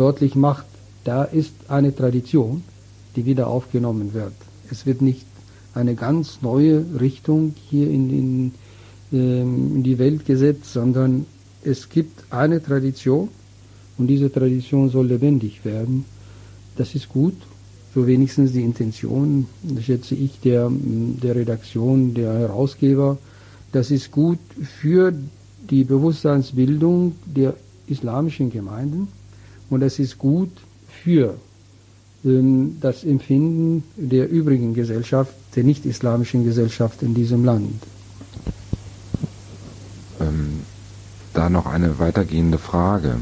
deutlich 0.00 0.34
macht, 0.34 0.64
da 1.04 1.24
ist 1.24 1.52
eine 1.68 1.94
Tradition, 1.94 2.62
die 3.14 3.26
wieder 3.26 3.48
aufgenommen 3.48 4.14
wird. 4.14 4.32
Es 4.70 4.86
wird 4.86 5.02
nicht 5.02 5.26
eine 5.74 5.94
ganz 5.94 6.40
neue 6.40 6.84
Richtung 6.98 7.54
hier 7.68 7.88
in, 7.90 8.10
in, 8.10 8.52
ähm, 9.12 9.76
in 9.76 9.82
die 9.82 9.98
Welt 9.98 10.24
gesetzt, 10.24 10.72
sondern 10.72 11.26
es 11.62 11.88
gibt 11.90 12.32
eine 12.32 12.62
Tradition 12.62 13.28
und 13.98 14.06
diese 14.06 14.32
Tradition 14.32 14.88
soll 14.88 15.08
lebendig 15.08 15.64
werden. 15.64 16.06
Das 16.76 16.94
ist 16.94 17.10
gut, 17.10 17.36
so 17.94 18.06
wenigstens 18.06 18.52
die 18.52 18.62
Intention, 18.62 19.46
schätze 19.82 20.14
ich, 20.14 20.40
der, 20.40 20.70
der 20.70 21.34
Redaktion, 21.34 22.14
der 22.14 22.32
Herausgeber. 22.38 23.18
Das 23.72 23.90
ist 23.90 24.10
gut 24.10 24.38
für 24.80 25.12
die 25.68 25.84
Bewusstseinsbildung 25.84 27.14
der 27.26 27.54
islamischen 27.86 28.50
Gemeinden 28.50 29.08
und 29.70 29.82
es 29.82 29.98
ist 29.98 30.18
gut 30.18 30.50
für 31.02 31.34
ähm, 32.24 32.76
das 32.80 33.04
Empfinden 33.04 33.84
der 33.96 34.28
übrigen 34.28 34.74
Gesellschaft, 34.74 35.32
der 35.56 35.64
nicht-islamischen 35.64 36.44
Gesellschaft 36.44 37.02
in 37.02 37.14
diesem 37.14 37.44
Land. 37.44 37.82
Ähm, 40.20 40.60
da 41.32 41.48
noch 41.48 41.66
eine 41.66 41.98
weitergehende 41.98 42.58
Frage. 42.58 43.16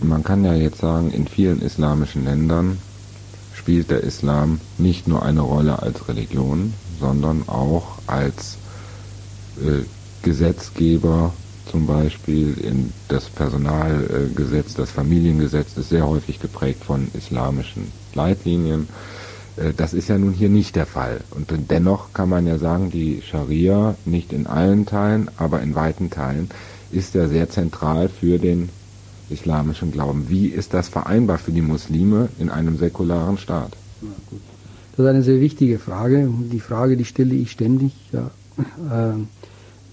Man 0.00 0.22
kann 0.22 0.44
ja 0.44 0.54
jetzt 0.54 0.78
sagen, 0.78 1.10
in 1.10 1.26
vielen 1.26 1.62
islamischen 1.62 2.24
Ländern 2.24 2.78
spielt 3.54 3.90
der 3.90 4.02
Islam 4.02 4.60
nicht 4.78 5.08
nur 5.08 5.22
eine 5.24 5.40
Rolle 5.40 5.82
als 5.82 6.08
Religion, 6.08 6.74
sondern 7.00 7.48
auch 7.48 7.98
als 8.06 8.56
äh, 9.60 9.82
Gesetzgeber 10.22 11.32
zum 11.70 11.86
Beispiel 11.86 12.54
in 12.58 12.92
das 13.08 13.28
Personalgesetz, 13.28 14.74
das 14.74 14.90
Familiengesetz 14.90 15.76
ist 15.76 15.90
sehr 15.90 16.06
häufig 16.06 16.40
geprägt 16.40 16.84
von 16.84 17.08
islamischen 17.14 17.92
Leitlinien. 18.14 18.88
Äh, 19.56 19.72
das 19.76 19.94
ist 19.94 20.08
ja 20.08 20.18
nun 20.18 20.32
hier 20.32 20.48
nicht 20.48 20.76
der 20.76 20.86
Fall. 20.86 21.20
Und 21.30 21.52
dennoch 21.70 22.12
kann 22.12 22.28
man 22.28 22.46
ja 22.46 22.58
sagen, 22.58 22.90
die 22.90 23.22
Scharia 23.22 23.94
nicht 24.04 24.32
in 24.32 24.46
allen 24.46 24.86
Teilen, 24.86 25.30
aber 25.36 25.62
in 25.62 25.74
weiten 25.74 26.10
Teilen 26.10 26.50
ist 26.90 27.14
ja 27.14 27.28
sehr 27.28 27.50
zentral 27.50 28.08
für 28.08 28.38
den 28.38 28.70
islamischen 29.30 29.92
Glauben. 29.92 30.26
Wie 30.28 30.46
ist 30.46 30.72
das 30.72 30.88
vereinbar 30.88 31.38
für 31.38 31.52
die 31.52 31.60
Muslime 31.60 32.28
in 32.38 32.48
einem 32.48 32.78
säkularen 32.78 33.36
Staat? 33.36 33.72
Das 34.92 35.04
ist 35.04 35.10
eine 35.10 35.22
sehr 35.22 35.40
wichtige 35.40 35.78
Frage. 35.78 36.28
Die 36.50 36.60
Frage, 36.60 36.96
die 36.96 37.04
stelle 37.04 37.34
ich 37.34 37.50
ständig. 37.50 37.92
Ja. 38.12 38.30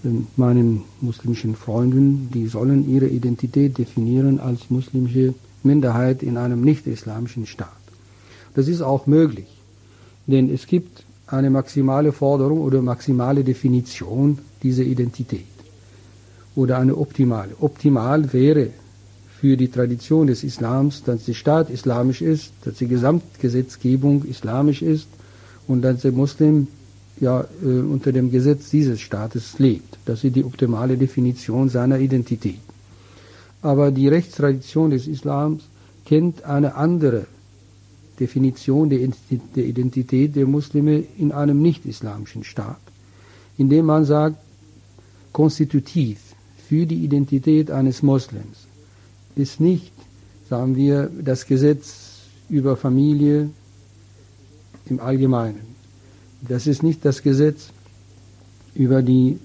Äh, 0.06 0.10
meinen 0.36 0.82
muslimischen 1.00 1.56
Freunden, 1.56 2.30
die 2.32 2.46
sollen 2.46 2.88
ihre 2.88 3.06
Identität 3.06 3.78
definieren 3.78 4.38
als 4.40 4.70
muslimische 4.70 5.34
Minderheit 5.62 6.22
in 6.22 6.36
einem 6.36 6.60
nicht-islamischen 6.60 7.46
Staat. 7.46 7.82
Das 8.54 8.68
ist 8.68 8.82
auch 8.82 9.06
möglich, 9.06 9.48
denn 10.26 10.52
es 10.52 10.66
gibt 10.66 11.04
eine 11.26 11.50
maximale 11.50 12.12
Forderung 12.12 12.60
oder 12.60 12.82
maximale 12.82 13.42
Definition 13.42 14.38
dieser 14.62 14.84
Identität 14.84 15.56
oder 16.54 16.78
eine 16.78 16.96
optimale. 16.96 17.52
Optimal 17.60 18.32
wäre 18.32 18.70
für 19.40 19.56
die 19.56 19.68
Tradition 19.68 20.28
des 20.28 20.44
Islams, 20.44 21.02
dass 21.02 21.24
der 21.24 21.34
Staat 21.34 21.68
islamisch 21.68 22.22
ist, 22.22 22.52
dass 22.64 22.76
die 22.76 22.88
Gesamtgesetzgebung 22.88 24.24
islamisch 24.24 24.82
ist 24.82 25.08
und 25.66 25.82
dass 25.82 26.02
der 26.02 26.12
Muslim 26.12 26.68
ja 27.20 27.44
äh, 27.62 27.66
unter 27.66 28.12
dem 28.12 28.30
Gesetz 28.30 28.70
dieses 28.70 29.00
Staates 29.00 29.58
lebt. 29.58 29.98
Das 30.04 30.24
ist 30.24 30.36
die 30.36 30.44
optimale 30.44 30.96
Definition 30.96 31.68
seiner 31.68 31.98
Identität. 31.98 32.60
Aber 33.62 33.90
die 33.90 34.08
Rechtstradition 34.08 34.90
des 34.90 35.06
Islams 35.06 35.64
kennt 36.04 36.44
eine 36.44 36.74
andere 36.74 37.26
Definition 38.20 38.88
der 38.88 39.00
Identität 39.56 40.36
der 40.36 40.46
Muslime 40.46 41.04
in 41.18 41.32
einem 41.32 41.60
nicht-islamischen 41.60 42.44
Staat, 42.44 42.80
indem 43.58 43.86
man 43.86 44.04
sagt, 44.04 44.36
konstitutiv 45.32 46.18
für 46.68 46.86
die 46.86 47.04
Identität 47.04 47.70
eines 47.70 48.02
Moslems 48.02 48.66
ist 49.36 49.60
nicht, 49.60 49.92
sagen 50.48 50.76
wir, 50.76 51.10
das 51.22 51.46
Gesetz 51.46 52.20
über 52.48 52.76
Familie 52.76 53.50
im 54.86 54.98
Allgemeinen. 54.98 55.75
Das 56.42 56.66
ist 56.66 56.82
nicht 56.82 57.04
das 57.04 57.22
Gesetz 57.22 57.70
über 58.74 59.02
die 59.02 59.30
äh, 59.30 59.38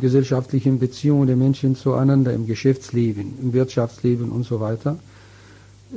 gesellschaftlichen 0.00 0.78
Beziehungen 0.78 1.26
der 1.26 1.36
Menschen 1.36 1.74
zueinander 1.74 2.32
im 2.32 2.46
Geschäftsleben, 2.46 3.34
im 3.42 3.52
Wirtschaftsleben 3.52 4.30
und 4.30 4.44
so 4.44 4.60
weiter. 4.60 4.98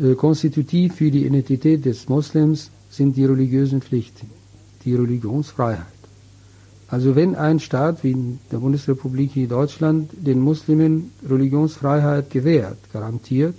Äh, 0.02 0.16
konstitutiv 0.16 0.96
für 0.96 1.12
die 1.12 1.26
Identität 1.26 1.86
des 1.86 2.10
Moslems 2.10 2.72
sind 2.90 3.16
die 3.16 3.26
religiösen 3.26 3.82
Pflichten, 3.82 4.30
die 4.86 4.96
Religionsfreiheit. 4.96 5.86
Also 6.88 7.16
wenn 7.16 7.36
ein 7.36 7.60
Staat 7.60 8.04
wie 8.04 8.16
der 8.52 8.58
Bundesrepublik 8.58 9.48
Deutschland 9.48 10.10
den 10.14 10.40
Muslimen 10.40 11.12
Religionsfreiheit 11.30 12.32
gewährt, 12.32 12.78
garantiert, 12.92 13.56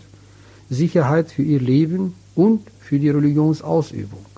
Sicherheit 0.69 1.31
für 1.31 1.43
ihr 1.43 1.61
Leben 1.61 2.15
und 2.35 2.63
für 2.81 2.99
die 2.99 3.11
Religionsausübung. 3.11 4.30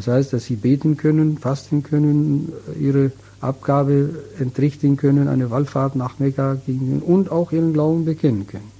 Das 0.00 0.06
heißt, 0.06 0.32
dass 0.32 0.46
sie 0.46 0.56
beten 0.56 0.96
können, 0.96 1.36
fasten 1.36 1.82
können, 1.82 2.50
ihre 2.80 3.12
Abgabe 3.42 4.08
entrichten 4.38 4.96
können, 4.96 5.28
eine 5.28 5.50
Wallfahrt 5.50 5.94
nach 5.94 6.18
Mekka 6.18 6.54
gehen 6.54 7.02
und 7.02 7.30
auch 7.30 7.52
ihren 7.52 7.74
Glauben 7.74 8.06
bekennen 8.06 8.46
können. 8.46 8.70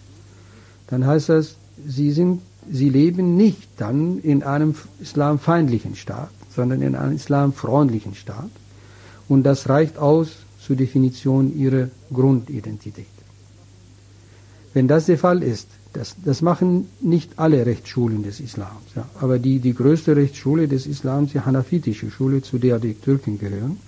Dann 0.87 1.07
heißt 1.07 1.29
das, 1.29 1.57
sie 1.87 2.13
sind, 2.13 2.41
sie 2.73 2.89
leben 2.89 3.37
nicht 3.37 3.69
dann 3.77 4.19
in 4.21 4.43
einem 4.43 4.75
islamfeindlichen 4.99 5.95
Staat, 5.95 6.31
sondern 6.57 6.81
in 6.81 6.95
einem 6.95 7.17
islamfreundlichen 7.17 8.15
Staat. 8.15 8.51
Und 9.29 9.43
das 9.43 9.69
reicht 9.69 9.99
aus 9.99 10.37
zur 10.59 10.77
Definition 10.77 11.55
ihrer 11.55 11.89
Grundidentität. 12.11 13.05
Wenn 14.73 14.89
das 14.89 15.05
der 15.05 15.19
Fall 15.19 15.43
ist, 15.43 15.69
das, 15.93 16.15
das 16.25 16.41
machen 16.41 16.87
nicht 17.01 17.39
alle 17.39 17.67
Rechtsschulen 17.67 18.23
des 18.23 18.41
Islams, 18.41 18.95
ja, 18.95 19.09
aber 19.21 19.39
die, 19.39 19.59
die 19.59 19.75
größte 19.75 20.15
Rechtsschule 20.15 20.69
des 20.69 20.87
Islams, 20.87 21.33
die 21.33 21.41
Hanafitische 21.41 22.11
Schule, 22.11 22.43
zu 22.43 22.59
der 22.59 22.79
die 22.79 22.95
Türken 22.95 23.39
gehören, 23.39 23.79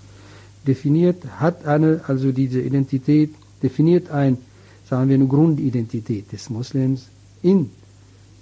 definiert, 0.66 1.24
hat 1.38 1.64
eine, 1.64 2.02
also 2.06 2.32
diese 2.32 2.60
Identität, 2.60 3.34
definiert 3.62 4.10
ein, 4.10 4.38
sagen 4.88 5.08
wir, 5.08 5.14
eine 5.14 5.26
Grundidentität 5.26 6.32
des 6.32 6.50
Muslims 6.50 7.06
in, 7.42 7.70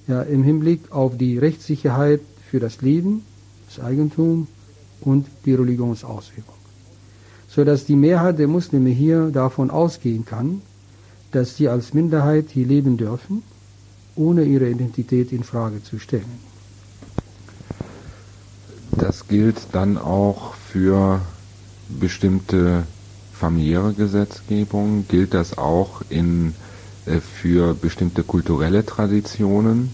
ja, 0.08 0.22
im 0.22 0.42
Hinblick 0.42 0.90
auf 0.90 1.16
die 1.18 1.38
Rechtssicherheit 1.38 2.20
für 2.50 2.60
das 2.60 2.80
Leben, 2.80 3.22
das 3.68 3.84
Eigentum 3.84 4.46
und 5.02 5.26
die 5.44 5.54
Religionsausübung. 5.54 6.54
Sodass 7.48 7.84
die 7.84 7.96
Mehrheit 7.96 8.38
der 8.38 8.48
Muslime 8.48 8.90
hier 8.90 9.30
davon 9.30 9.70
ausgehen 9.70 10.24
kann, 10.24 10.62
dass 11.32 11.56
sie 11.56 11.68
als 11.68 11.94
Minderheit 11.94 12.46
hier 12.50 12.66
leben 12.66 12.96
dürfen, 12.96 13.42
ohne 14.20 14.44
ihre 14.44 14.68
Identität 14.68 15.32
in 15.32 15.44
Frage 15.44 15.82
zu 15.82 15.98
stellen. 15.98 16.50
Das 18.92 19.26
gilt 19.28 19.58
dann 19.72 19.96
auch 19.96 20.54
für 20.54 21.20
bestimmte 21.88 22.84
familiäre 23.40 23.94
Gesetzgebung? 23.94 25.06
Gilt 25.08 25.32
das 25.34 25.56
auch 25.56 26.02
in, 26.10 26.54
äh, 27.06 27.20
für 27.20 27.74
bestimmte 27.74 28.22
kulturelle 28.22 28.84
Traditionen, 28.84 29.90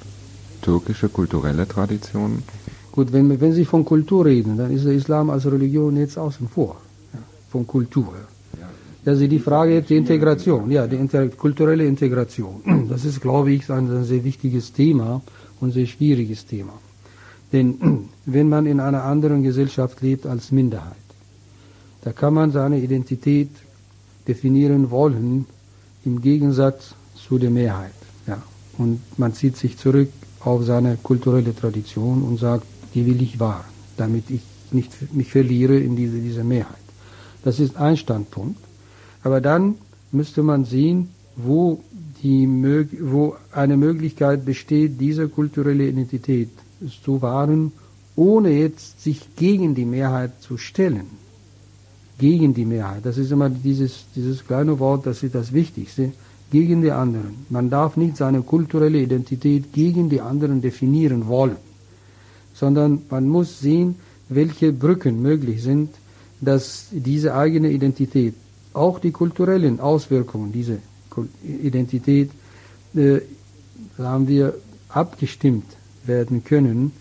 türkische 0.62 1.09
kulturelle 1.09 1.67
Traditionen? 1.69 2.43
Gut, 2.91 3.12
wenn, 3.12 3.41
wenn 3.41 3.53
Sie 3.53 3.65
von 3.65 3.85
Kultur 3.85 4.25
reden, 4.25 4.57
dann 4.57 4.71
ist 4.73 4.85
der 4.85 4.95
Islam 4.95 5.31
als 5.31 5.47
Religion 5.47 5.97
jetzt 5.97 6.19
außen 6.19 6.49
vor, 6.49 6.77
ja, 7.12 7.21
von 7.51 7.67
Kultur. 7.67 8.12
Also 9.07 9.29
die 9.29 9.38
Frage 9.38 9.75
jetzt 9.75 9.88
die 9.88 9.97
Integration, 9.97 10.69
ja, 10.71 10.88
die 10.88 10.97
inter 10.97 11.29
kulturelle 11.29 11.87
Integration. 11.87 12.61
Das 12.88 13.05
ist, 13.05 13.21
glaube 13.21 13.53
ich, 13.53 13.71
ein 13.71 14.05
sehr 14.05 14.25
wichtiges 14.25 14.73
Thema 14.73 15.23
und 15.61 15.73
sehr 15.73 15.87
schwieriges 15.87 16.45
Thema. 16.47 16.73
Denn 17.53 18.09
wenn 18.27 18.49
man 18.49 18.66
in 18.66 18.81
einer 18.81 19.05
anderen 19.05 19.42
Gesellschaft 19.45 20.03
lebt 20.03 20.27
als 20.27 20.51
Minderheit, 20.51 20.97
da 22.03 22.12
kann 22.12 22.35
man 22.35 22.51
seine 22.51 22.79
Identität 22.79 23.51
definieren 24.27 24.90
wollen 24.90 25.47
im 26.05 26.21
Gegensatz 26.21 26.95
zu 27.14 27.38
der 27.38 27.51
Mehrheit. 27.51 27.95
Ja. 28.27 28.42
Und 28.79 29.01
man 29.19 29.33
zieht 29.35 29.57
sich 29.57 29.79
zurück 29.79 30.11
auf 30.40 30.64
seine 30.64 30.97
kulturelle 31.03 31.55
Tradition 31.55 32.23
und 32.23 32.38
sagt, 32.38 32.66
die 32.95 33.07
will 33.07 33.23
ich 33.23 33.38
wahren, 33.38 33.64
damit 33.97 34.31
ich 34.31 34.42
nicht 34.73 35.14
mich 35.14 35.31
verliere 35.31 35.79
in 35.79 35.95
diese, 35.97 36.19
diese 36.19 36.42
Mehrheit. 36.45 36.87
Das 37.45 37.61
ist 37.61 37.77
ein 37.77 37.97
Standpunkt. 37.97 38.65
Aber 39.27 39.41
dann 39.41 39.75
müsste 40.12 40.43
man 40.45 40.65
sehen, 40.65 41.09
wo, 41.35 41.81
die, 42.23 42.47
wo 43.01 43.35
eine 43.51 43.77
Möglichkeit 43.77 44.45
besteht, 44.45 45.01
diese 45.01 45.29
kulturelle 45.29 45.89
Identität 45.89 46.51
zu 47.05 47.21
wahren, 47.23 47.73
ohne 48.15 48.51
jetzt 48.51 49.03
sich 49.03 49.21
gegen 49.35 49.75
die 49.75 49.85
Mehrheit 49.85 50.33
zu 50.41 50.59
stellen 50.59 51.09
gegen 52.19 52.55
die 52.55 52.65
Mehrheit. 52.65 53.05
Das 53.05 53.19
ist 53.19 53.31
immer 53.33 53.51
dieses, 53.51 54.07
dieses 54.15 54.47
kleine 54.47 54.79
Wort, 54.79 55.07
das 55.07 55.23
ist 55.23 55.35
das 55.35 55.53
Wichtigste. 55.53 56.12
Gegen 56.51 56.81
die 56.81 56.93
anderen. 56.93 57.35
Man 57.51 57.69
darf 57.69 57.97
nicht 57.97 58.17
seine 58.17 58.43
kulturelle 58.43 59.01
Identität 59.01 59.73
gegen 59.73 60.09
die 60.09 60.21
anderen 60.21 60.62
definieren 60.62 61.27
wollen, 61.27 61.57
sondern 62.55 63.03
man 63.11 63.29
muss 63.29 63.59
sehen, 63.59 63.97
welche 64.29 64.73
Brücken 64.73 65.21
möglich 65.21 65.62
sind, 65.65 65.91
dass 66.41 66.87
diese 66.93 67.35
eigene 67.35 67.71
Identität, 67.71 68.35
auch 68.77 68.99
die 68.99 69.11
kulturellen 69.11 69.81
Auswirkungen 69.81 70.53
dieser 70.53 70.77
Identität, 71.43 72.31
äh, 72.95 73.21
haben 73.99 74.29
wir 74.29 74.55
abgestimmt 74.89 75.65
werden 76.05 76.45
können 76.45 76.93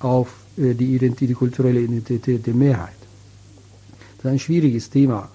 auf 0.00 0.28
äh, 0.56 0.74
die, 0.74 0.94
Identität, 0.94 1.30
die 1.30 1.34
kulturelle 1.34 1.80
Identität 1.80 2.46
der 2.46 2.54
Mehrheit. 2.54 3.00
Das 4.18 4.26
ist 4.26 4.30
ein 4.32 4.38
schwieriges 4.38 4.90
Thema. 4.90 5.28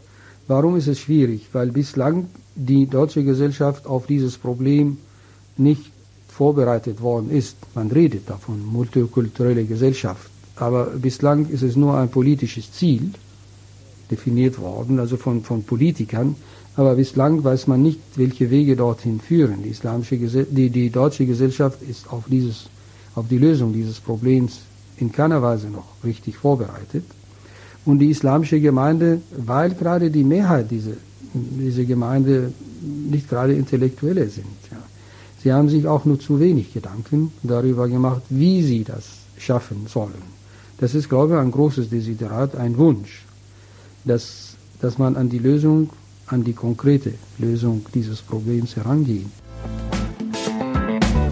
Warum 0.47 0.75
ist 0.77 0.87
es 0.87 0.99
schwierig? 0.99 1.47
Weil 1.53 1.71
bislang 1.71 2.27
die 2.55 2.85
deutsche 2.87 3.23
Gesellschaft 3.23 3.87
auf 3.87 4.05
dieses 4.07 4.37
Problem 4.37 4.97
nicht 5.57 5.91
vorbereitet 6.27 7.01
worden 7.01 7.29
ist. 7.31 7.57
Man 7.75 7.91
redet 7.91 8.29
davon, 8.29 8.65
multikulturelle 8.65 9.65
Gesellschaft. 9.65 10.29
Aber 10.55 10.85
bislang 10.85 11.47
ist 11.49 11.63
es 11.63 11.75
nur 11.75 11.97
ein 11.97 12.09
politisches 12.09 12.71
Ziel 12.71 13.11
definiert 14.09 14.59
worden, 14.59 14.99
also 14.99 15.17
von, 15.17 15.43
von 15.43 15.63
Politikern. 15.63 16.35
Aber 16.75 16.95
bislang 16.95 17.43
weiß 17.43 17.67
man 17.67 17.83
nicht, 17.83 17.99
welche 18.15 18.49
Wege 18.49 18.75
dorthin 18.75 19.19
führen. 19.19 19.63
Die, 19.63 19.69
islamische 19.69 20.17
die, 20.17 20.69
die 20.69 20.89
deutsche 20.89 21.25
Gesellschaft 21.25 21.81
ist 21.81 22.11
auf, 22.11 22.23
dieses, 22.27 22.69
auf 23.15 23.27
die 23.27 23.37
Lösung 23.37 23.73
dieses 23.73 23.99
Problems 23.99 24.61
in 24.97 25.11
keiner 25.11 25.41
Weise 25.41 25.67
noch 25.67 25.87
richtig 26.03 26.37
vorbereitet. 26.37 27.03
Und 27.85 27.99
die 27.99 28.09
islamische 28.09 28.59
Gemeinde, 28.59 29.21
weil 29.35 29.71
gerade 29.71 30.11
die 30.11 30.23
Mehrheit 30.23 30.69
dieser 30.69 30.93
diese 31.33 31.85
Gemeinde 31.85 32.53
nicht 32.81 33.29
gerade 33.29 33.53
Intellektuelle 33.53 34.27
sind. 34.29 34.45
Ja. 34.71 34.77
Sie 35.43 35.53
haben 35.53 35.69
sich 35.69 35.87
auch 35.87 36.05
nur 36.05 36.19
zu 36.19 36.39
wenig 36.39 36.73
Gedanken 36.73 37.31
darüber 37.43 37.87
gemacht, 37.87 38.23
wie 38.29 38.63
sie 38.63 38.83
das 38.83 39.05
schaffen 39.37 39.87
sollen. 39.87 40.39
Das 40.79 40.95
ist, 40.95 41.09
glaube 41.09 41.33
ich, 41.33 41.39
ein 41.39 41.51
großes 41.51 41.89
Desiderat, 41.89 42.55
ein 42.55 42.77
Wunsch, 42.77 43.23
dass, 44.05 44.55
dass 44.81 44.97
man 44.97 45.15
an 45.15 45.29
die 45.29 45.39
Lösung, 45.39 45.89
an 46.27 46.43
die 46.43 46.53
konkrete 46.53 47.13
Lösung 47.37 47.85
dieses 47.93 48.21
Problems 48.21 48.75
herangeht. 48.75 49.27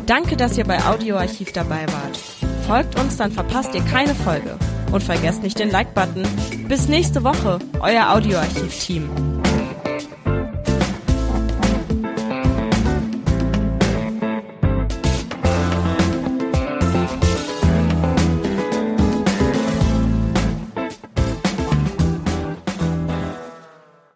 Danke, 0.06 0.38
dass 0.38 0.58
ihr 0.58 0.64
bei 0.64 0.84
Audioarchiv 0.86 1.52
dabei 1.52 1.86
wart. 1.88 2.18
Folgt 2.66 3.00
uns, 3.00 3.18
dann 3.18 3.32
verpasst 3.32 3.76
ihr 3.76 3.82
keine 3.82 4.16
Folge. 4.16 4.58
Und 4.92 5.04
vergesst 5.04 5.44
nicht 5.44 5.60
den 5.60 5.70
Like-Button. 5.70 6.24
Bis 6.70 6.88
nächste 6.88 7.24
Woche, 7.24 7.60
euer 7.82 8.14
Audioarchiv-Team. 8.14 9.37